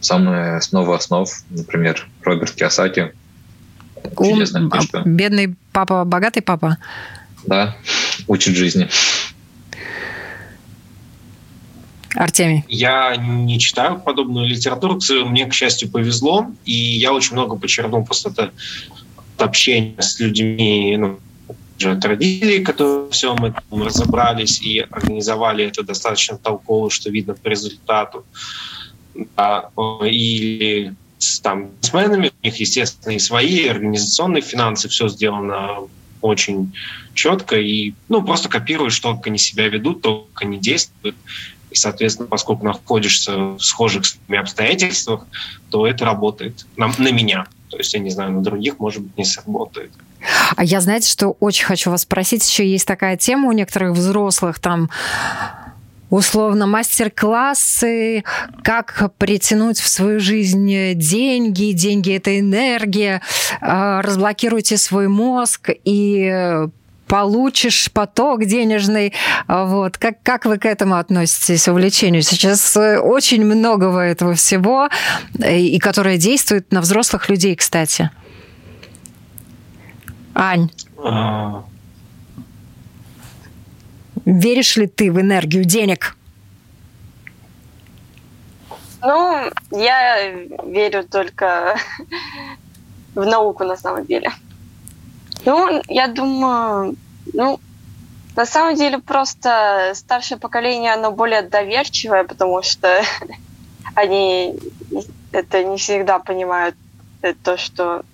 Самая 0.00 0.56
основа 0.56 0.96
основ, 0.96 1.28
например, 1.50 2.06
Роберт 2.22 2.52
Киосаки. 2.52 3.12
А, 4.04 5.02
Бедный 5.04 5.54
папа, 5.72 6.04
богатый 6.04 6.40
папа? 6.40 6.78
Да, 7.46 7.76
учит 8.26 8.56
жизни. 8.56 8.88
Артемий? 12.18 12.64
Я 12.68 13.14
не 13.16 13.58
читаю 13.60 14.00
подобную 14.00 14.46
литературу. 14.46 14.98
Мне, 15.26 15.46
к 15.46 15.54
счастью, 15.54 15.88
повезло. 15.88 16.50
И 16.64 16.72
я 16.72 17.12
очень 17.12 17.34
много 17.34 17.56
почерпнул 17.56 18.04
просто 18.04 18.30
это 18.30 18.52
общение 19.38 20.02
с 20.02 20.18
людьми, 20.18 20.96
ну, 20.98 21.18
родителей, 21.80 22.64
которые 22.64 23.08
все 23.10 23.36
мы 23.36 23.54
разобрались 23.70 24.60
и 24.60 24.80
организовали 24.80 25.64
это 25.64 25.84
достаточно 25.84 26.36
толково, 26.36 26.90
что 26.90 27.08
видно 27.08 27.34
по 27.34 27.48
результату. 27.48 28.24
Да, 29.36 29.70
или 30.04 30.94
с 31.18 31.40
там, 31.40 31.70
бизнесменами, 31.80 32.32
у 32.42 32.46
них, 32.46 32.56
естественно, 32.56 33.12
и 33.12 33.18
свои 33.18 33.66
организационные 33.68 34.42
финансы, 34.42 34.88
все 34.88 35.08
сделано 35.08 35.88
очень 36.20 36.72
четко 37.14 37.56
и 37.56 37.94
ну, 38.08 38.22
просто 38.22 38.48
копируешь, 38.48 38.92
что 38.92 39.14
как 39.14 39.28
они 39.28 39.38
себя 39.38 39.68
ведут, 39.68 40.02
то, 40.02 40.28
как 40.32 40.42
они 40.42 40.58
действуют. 40.58 41.16
И, 41.70 41.74
соответственно, 41.74 42.28
поскольку 42.28 42.64
находишься 42.64 43.36
в 43.36 43.60
схожих 43.60 44.06
с 44.06 44.18
ними 44.28 44.40
обстоятельствах, 44.40 45.26
то 45.70 45.86
это 45.86 46.04
работает 46.04 46.66
на, 46.76 46.88
на 46.98 47.12
меня. 47.12 47.46
То 47.68 47.76
есть, 47.76 47.92
я 47.94 48.00
не 48.00 48.10
знаю, 48.10 48.32
на 48.32 48.42
других, 48.42 48.78
может 48.78 49.02
быть, 49.02 49.16
не 49.18 49.24
сработает. 49.24 49.92
А 50.56 50.64
я, 50.64 50.80
знаете, 50.80 51.10
что 51.10 51.36
очень 51.40 51.66
хочу 51.66 51.90
вас 51.90 52.02
спросить, 52.02 52.48
еще 52.48 52.66
есть 52.66 52.86
такая 52.86 53.16
тема 53.16 53.48
у 53.48 53.52
некоторых 53.52 53.92
взрослых, 53.92 54.58
там, 54.58 54.90
условно 56.10 56.66
мастер-классы, 56.66 58.24
как 58.62 59.12
притянуть 59.18 59.78
в 59.78 59.88
свою 59.88 60.20
жизнь 60.20 60.94
деньги, 60.94 61.72
деньги 61.72 62.16
это 62.16 62.38
энергия, 62.38 63.22
а, 63.60 64.02
разблокируйте 64.02 64.76
свой 64.76 65.08
мозг 65.08 65.70
и 65.84 66.66
получишь 67.08 67.90
поток 67.92 68.44
денежный. 68.44 69.12
Вот. 69.48 69.98
Как, 69.98 70.22
как 70.22 70.44
вы 70.44 70.58
к 70.58 70.66
этому 70.66 70.96
относитесь, 70.96 71.66
увлечению? 71.68 72.22
Сейчас 72.22 72.76
э, 72.76 72.98
очень 72.98 73.44
много 73.44 73.98
этого 73.98 74.34
всего, 74.34 74.88
э, 75.40 75.58
и 75.58 75.78
которое 75.78 76.18
действует 76.18 76.70
на 76.72 76.80
взрослых 76.80 77.28
людей, 77.28 77.56
кстати. 77.56 78.10
Ань. 80.34 80.70
А... 80.98 81.64
Веришь 84.24 84.76
ли 84.76 84.86
ты 84.86 85.10
в 85.10 85.20
энергию 85.20 85.64
денег? 85.64 86.14
Ну, 89.00 89.50
я 89.70 90.30
верю 90.66 91.04
только 91.08 91.76
в 93.14 93.24
науку 93.24 93.64
на 93.64 93.76
самом 93.76 94.04
деле. 94.04 94.30
Ну, 95.44 95.82
я 95.88 96.08
думаю, 96.08 96.96
ну, 97.32 97.60
на 98.36 98.46
самом 98.46 98.76
деле 98.76 98.98
просто 98.98 99.92
старшее 99.94 100.38
поколение, 100.38 100.92
оно 100.92 101.10
более 101.10 101.42
доверчивое, 101.42 102.24
потому 102.24 102.62
что 102.62 103.02
они 103.94 104.56
это 105.32 105.64
не 105.64 105.76
всегда 105.76 106.18
понимают 106.18 106.76
э, 107.22 107.34
то, 107.34 107.56
что 107.56 108.04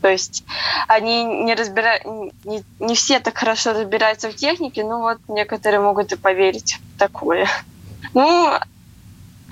то 0.00 0.08
есть 0.08 0.44
они 0.88 1.24
не 1.24 1.54
разбирают, 1.54 2.04
не, 2.44 2.64
не 2.78 2.94
все 2.94 3.20
так 3.20 3.36
хорошо 3.36 3.72
разбираются 3.72 4.30
в 4.30 4.34
технике, 4.34 4.82
но 4.82 5.00
вот 5.00 5.18
некоторые 5.28 5.80
могут 5.80 6.12
и 6.12 6.16
поверить 6.16 6.78
в 6.94 6.98
такое. 6.98 7.46
Ну, 8.12 8.58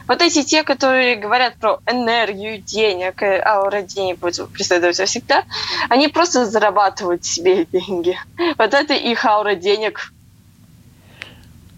вот 0.08 0.22
эти 0.22 0.42
те, 0.42 0.64
которые 0.64 1.16
говорят 1.16 1.56
про 1.56 1.80
энергию, 1.86 2.60
денег, 2.60 3.22
аура 3.22 3.82
денег 3.82 4.18
будет 4.18 4.48
преследовать 4.48 4.96
всегда, 4.96 5.44
они 5.88 6.08
просто 6.08 6.46
зарабатывают 6.46 7.24
себе 7.24 7.64
деньги. 7.72 8.18
Вот 8.56 8.74
это 8.74 8.94
их 8.94 9.24
аура 9.24 9.54
денег. 9.54 10.12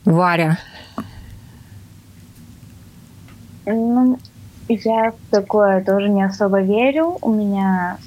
Варя. 0.05 0.59
Ну, 3.66 4.18
я 4.68 5.11
в 5.12 5.31
такое 5.31 5.85
тоже 5.85 6.09
не 6.09 6.22
особо 6.22 6.61
верю. 6.61 7.18
У 7.20 7.33
меня, 7.33 7.99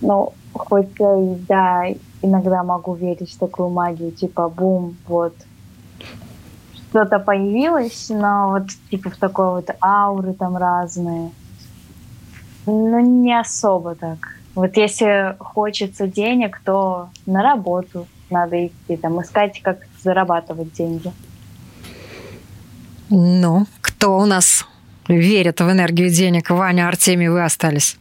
ну, 0.00 0.32
хоть 0.52 0.88
я 0.98 1.18
и 1.18 1.34
да, 1.48 1.84
иногда 2.22 2.62
могу 2.62 2.94
верить 2.94 3.32
в 3.32 3.38
такую 3.38 3.70
магию, 3.70 4.12
типа 4.12 4.48
бум, 4.48 4.96
вот, 5.06 5.34
что-то 6.96 7.18
появилось, 7.18 8.08
но 8.08 8.52
вот 8.52 8.68
типа 8.90 9.10
в 9.10 9.16
такой 9.16 9.50
вот 9.50 9.68
ауры 9.82 10.32
там 10.32 10.56
разные. 10.56 11.30
Ну, 12.64 13.00
не 13.00 13.38
особо 13.38 13.94
так. 13.94 14.18
Вот 14.54 14.78
если 14.78 15.36
хочется 15.38 16.06
денег, 16.06 16.58
то 16.64 17.10
на 17.26 17.42
работу 17.42 18.06
надо 18.30 18.66
идти, 18.66 18.96
там, 18.96 19.20
искать, 19.20 19.60
как 19.62 19.78
зарабатывать 20.02 20.72
деньги. 20.72 21.12
Ну, 23.10 23.66
кто 23.82 24.16
у 24.16 24.24
нас 24.24 24.66
верит 25.06 25.60
в 25.60 25.70
энергию 25.70 26.08
денег? 26.08 26.48
Ваня, 26.48 26.88
Артемий, 26.88 27.28
вы 27.28 27.44
остались. 27.44 27.98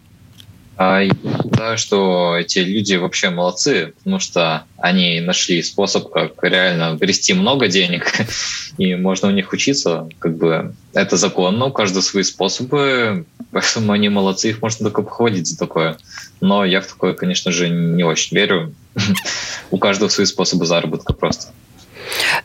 А, 0.78 0.99
я 0.99 1.11
считаю, 1.11 1.78
что 1.78 2.36
эти 2.38 2.59
люди 2.59 2.95
вообще 2.95 3.30
молодцы, 3.30 3.93
потому 3.97 4.19
что 4.19 4.65
они 4.78 5.21
нашли 5.21 5.63
способ, 5.63 6.11
как 6.11 6.32
реально 6.43 6.97
грести 6.99 7.34
много 7.34 7.67
денег, 7.67 8.11
и 8.78 8.95
можно 8.95 9.30
у 9.30 9.32
них 9.32 9.53
учиться. 9.53 10.09
Как 10.19 10.36
бы 10.36 10.73
это 10.93 11.15
законно, 11.15 11.65
у 11.65 11.71
каждого 11.71 12.01
свои 12.01 12.23
способы, 12.23 13.26
поэтому 13.51 13.93
они 13.93 14.09
молодцы, 14.09 14.49
их 14.49 14.61
можно 14.61 14.86
только 14.86 15.01
похвалить 15.01 15.47
за 15.47 15.57
такое. 15.57 15.97
Но 16.41 16.65
я 16.65 16.82
в 16.82 16.88
такое, 16.88 17.13
конечно 17.13 17.51
же, 17.51 17.69
не 17.69 18.03
очень 18.03 18.36
верю. 18.36 18.73
У 19.71 19.78
каждого 19.78 20.09
свои 20.09 20.26
способы 20.26 20.65
заработка 20.65 21.13
просто. 21.13 21.47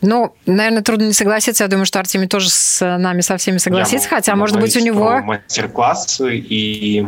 Ну, 0.01 0.33
наверное, 0.45 0.81
трудно 0.81 1.05
не 1.05 1.13
согласиться. 1.13 1.63
Я 1.63 1.67
думаю, 1.67 1.85
что 1.85 1.99
Артемий 1.99 2.27
тоже 2.27 2.49
с 2.49 2.97
нами 2.97 3.21
со 3.21 3.37
всеми 3.37 3.57
согласится, 3.57 4.07
Я 4.09 4.15
хотя, 4.15 4.35
может 4.35 4.59
быть, 4.59 4.75
у 4.75 4.79
него... 4.79 5.21
Мастер-классы 5.21 6.37
и 6.37 7.05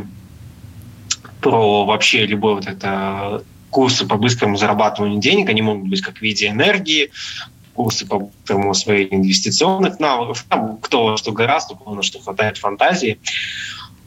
про 1.44 1.86
вообще 1.86 2.26
любой 2.26 2.56
вот 2.56 2.68
это 2.68 3.44
курсы 3.70 4.08
по 4.08 4.18
быстрому 4.18 4.56
зарабатыванию 4.56 5.20
денег, 5.20 5.50
они 5.50 5.62
могут 5.62 5.90
быть 5.90 6.02
как 6.02 6.18
в 6.18 6.22
виде 6.22 6.48
энергии, 6.48 7.12
курсы 7.74 8.08
по 8.08 8.20
быстрому 8.20 8.72
освоению 8.72 9.20
инвестиционных 9.20 10.00
навыков, 10.00 10.46
там, 10.48 10.78
кто 10.78 11.18
что 11.18 11.32
гораздо, 11.32 11.76
главное, 11.76 12.04
что 12.04 12.20
хватает 12.20 12.58
фантазии. 12.58 13.20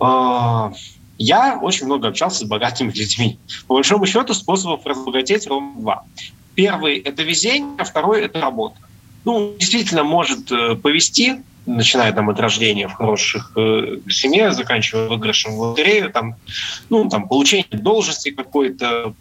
А, 0.01 0.72
я 1.18 1.59
очень 1.61 1.87
много 1.87 2.09
общался 2.09 2.41
с 2.41 2.45
богатыми 2.45 2.93
людьми. 2.93 3.39
По 3.66 3.74
большому 3.74 4.07
счету 4.07 4.32
способов 4.34 4.87
разбогатеть 4.87 5.47
ровно 5.47 5.72
два. 5.80 6.05
Первый– 6.55 6.99
это 7.05 7.22
везение, 7.22 7.74
а 7.78 7.84
второй– 7.84 8.22
это 8.24 8.41
работа. 8.41 8.76
Ну, 9.24 9.55
действительно, 9.59 10.05
может 10.05 10.51
э, 10.53 10.76
повести, 10.76 11.43
начиная 11.67 12.12
там 12.12 12.31
от 12.31 12.41
рождения 12.41 12.89
в 12.89 12.95
хороших 12.95 13.53
э, 13.57 13.99
семье, 14.09 14.53
заканчивая 14.53 15.09
выигрышем 15.09 15.57
в 15.57 15.61
лотерею, 15.61 16.11
там, 16.11 16.37
ну, 16.89 17.09
там, 17.09 17.29
получение 17.29 17.67
должности 17.71 18.31
какой-то 18.31 19.14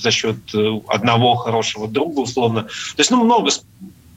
за 0.00 0.10
счет 0.10 0.36
э, 0.54 0.80
одного 0.88 1.36
хорошего 1.36 1.88
друга, 1.88 2.20
условно. 2.20 2.64
То 2.64 2.98
есть, 2.98 3.10
ну, 3.10 3.24
много 3.24 3.50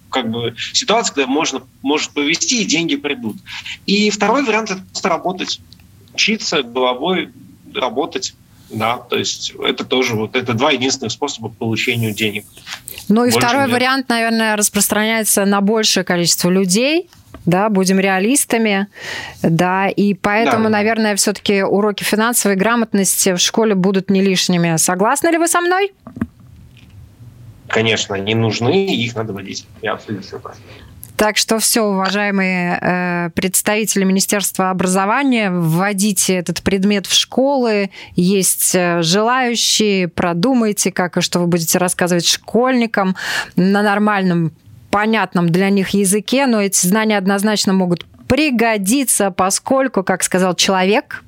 как 0.10 0.30
бы 0.32 0.56
ситуаций, 0.74 1.14
когда 1.14 1.30
можно, 1.30 1.62
может 1.82 2.12
повести, 2.12 2.62
и 2.62 2.66
деньги 2.66 2.96
придут. 2.96 3.38
И 3.86 4.10
второй 4.10 4.44
вариант– 4.44 4.72
это 4.72 4.82
просто 4.92 5.10
работать, 5.10 5.60
учиться 6.14 6.64
головой, 6.64 7.30
работать. 7.74 8.34
Да, 8.70 8.98
то 8.98 9.16
есть 9.16 9.54
это 9.64 9.86
тоже 9.86 10.16
вот 10.16 10.36
это 10.36 10.54
два 10.54 10.72
единственных 10.72 11.14
способа 11.14 11.48
получения 11.48 12.12
денег. 12.12 12.46
Ну 13.08 13.24
и 13.24 13.32
Больше 13.32 13.48
второй 13.48 13.66
нет. 13.68 13.74
вариант, 13.74 14.10
наверное, 14.10 14.58
распространяется 14.58 15.46
на 15.46 15.62
большее 15.62 16.04
количество 16.04 16.50
людей, 16.50 17.10
да, 17.46 17.70
будем 17.70 18.00
реалистами, 18.00 18.88
да, 19.42 19.88
и 19.88 20.14
поэтому, 20.14 20.66
да. 20.66 20.70
наверное, 20.70 21.16
все-таки 21.16 21.64
уроки 21.64 22.04
финансовой 22.04 22.58
грамотности 22.58 23.34
в 23.34 23.40
школе 23.40 23.74
будут 23.74 24.10
не 24.10 24.22
лишними. 24.22 24.76
Согласны 24.78 25.30
ли 25.30 25.38
вы 25.38 25.48
со 25.48 25.62
мной? 25.62 25.94
Конечно, 27.68 28.16
они 28.16 28.36
нужны, 28.36 28.86
их 28.86 29.16
надо 29.16 29.34
водить. 29.34 29.66
Я 29.82 29.94
абсолютно 29.94 30.28
согласен. 30.28 30.62
Так 31.18 31.38
что 31.38 31.58
все, 31.58 31.82
уважаемые 31.82 32.78
э, 32.80 33.30
представители 33.32 34.04
Министерства 34.04 34.70
образования, 34.70 35.50
вводите 35.50 36.36
этот 36.36 36.62
предмет 36.62 37.08
в 37.08 37.14
школы. 37.14 37.90
Есть 38.16 38.76
э, 38.76 39.02
желающие, 39.02 40.10
продумайте, 40.10 40.92
как 40.92 41.18
и 41.18 41.22
что 41.22 41.40
вы 41.40 41.48
будете 41.48 41.80
рассказывать 41.80 42.28
школьникам 42.28 43.16
на 43.56 43.82
нормальном 43.82 44.52
понятном 44.98 45.50
для 45.50 45.70
них 45.70 45.90
языке, 45.90 46.48
но 46.48 46.60
эти 46.60 46.88
знания 46.88 47.20
однозначно 47.20 47.72
могут 47.72 48.04
пригодиться, 48.28 49.30
поскольку, 49.30 50.04
как 50.04 50.24
сказал 50.24 50.56
человек, 50.56 51.24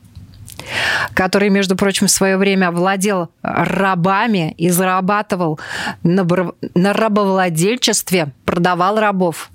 который, 1.13 1.49
между 1.51 1.76
прочим, 1.76 2.07
в 2.07 2.11
свое 2.11 2.38
время 2.38 2.72
владел 2.72 3.30
рабами 3.43 4.55
и 4.57 4.70
зарабатывал 4.70 5.59
на, 6.01 6.26
на 6.74 6.93
рабовладельчестве, 6.93 8.30
продавал 8.43 8.99
рабов. 8.99 9.51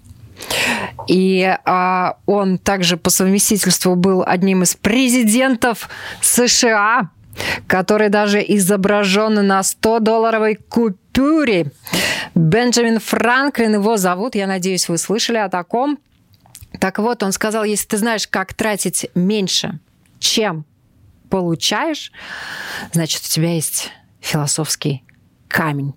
И 1.09 1.53
а, 1.65 2.15
он 2.25 2.59
также 2.59 2.97
по 2.97 3.11
совместительству 3.11 3.97
был 3.97 4.23
одним 4.25 4.63
из 4.63 4.77
президентов 4.77 5.89
США, 6.21 7.11
который 7.67 8.09
даже 8.09 8.45
изображен 8.47 9.35
на 9.47 9.61
100-долларовой 9.61 10.57
купюре. 10.57 11.73
Бенджамин 12.35 13.01
Франклин 13.01 13.75
его 13.75 13.97
зовут, 13.97 14.35
я 14.35 14.47
надеюсь, 14.47 14.89
вы 14.89 14.99
слышали 14.99 15.39
о 15.39 15.49
таком. 15.49 15.99
Так 16.81 16.99
вот, 16.99 17.23
он 17.23 17.33
сказал, 17.33 17.65
если 17.65 17.87
ты 17.87 17.99
знаешь, 17.99 18.27
как 18.27 18.55
тратить 18.55 19.07
меньше, 19.15 19.79
чем 20.19 20.65
получаешь, 21.31 22.13
значит, 22.93 23.23
у 23.25 23.29
тебя 23.29 23.55
есть 23.55 23.91
философский 24.21 25.05
камень. 25.49 25.95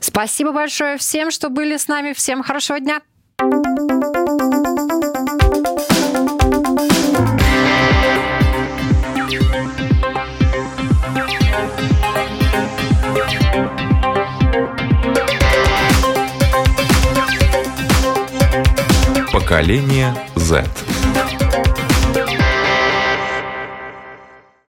Спасибо 0.00 0.52
большое 0.52 0.98
всем, 0.98 1.30
что 1.30 1.48
были 1.48 1.76
с 1.76 1.88
нами. 1.88 2.12
Всем 2.12 2.42
хорошего 2.42 2.78
дня. 2.78 3.00
Поколение 19.48 20.12
Z. 20.36 20.97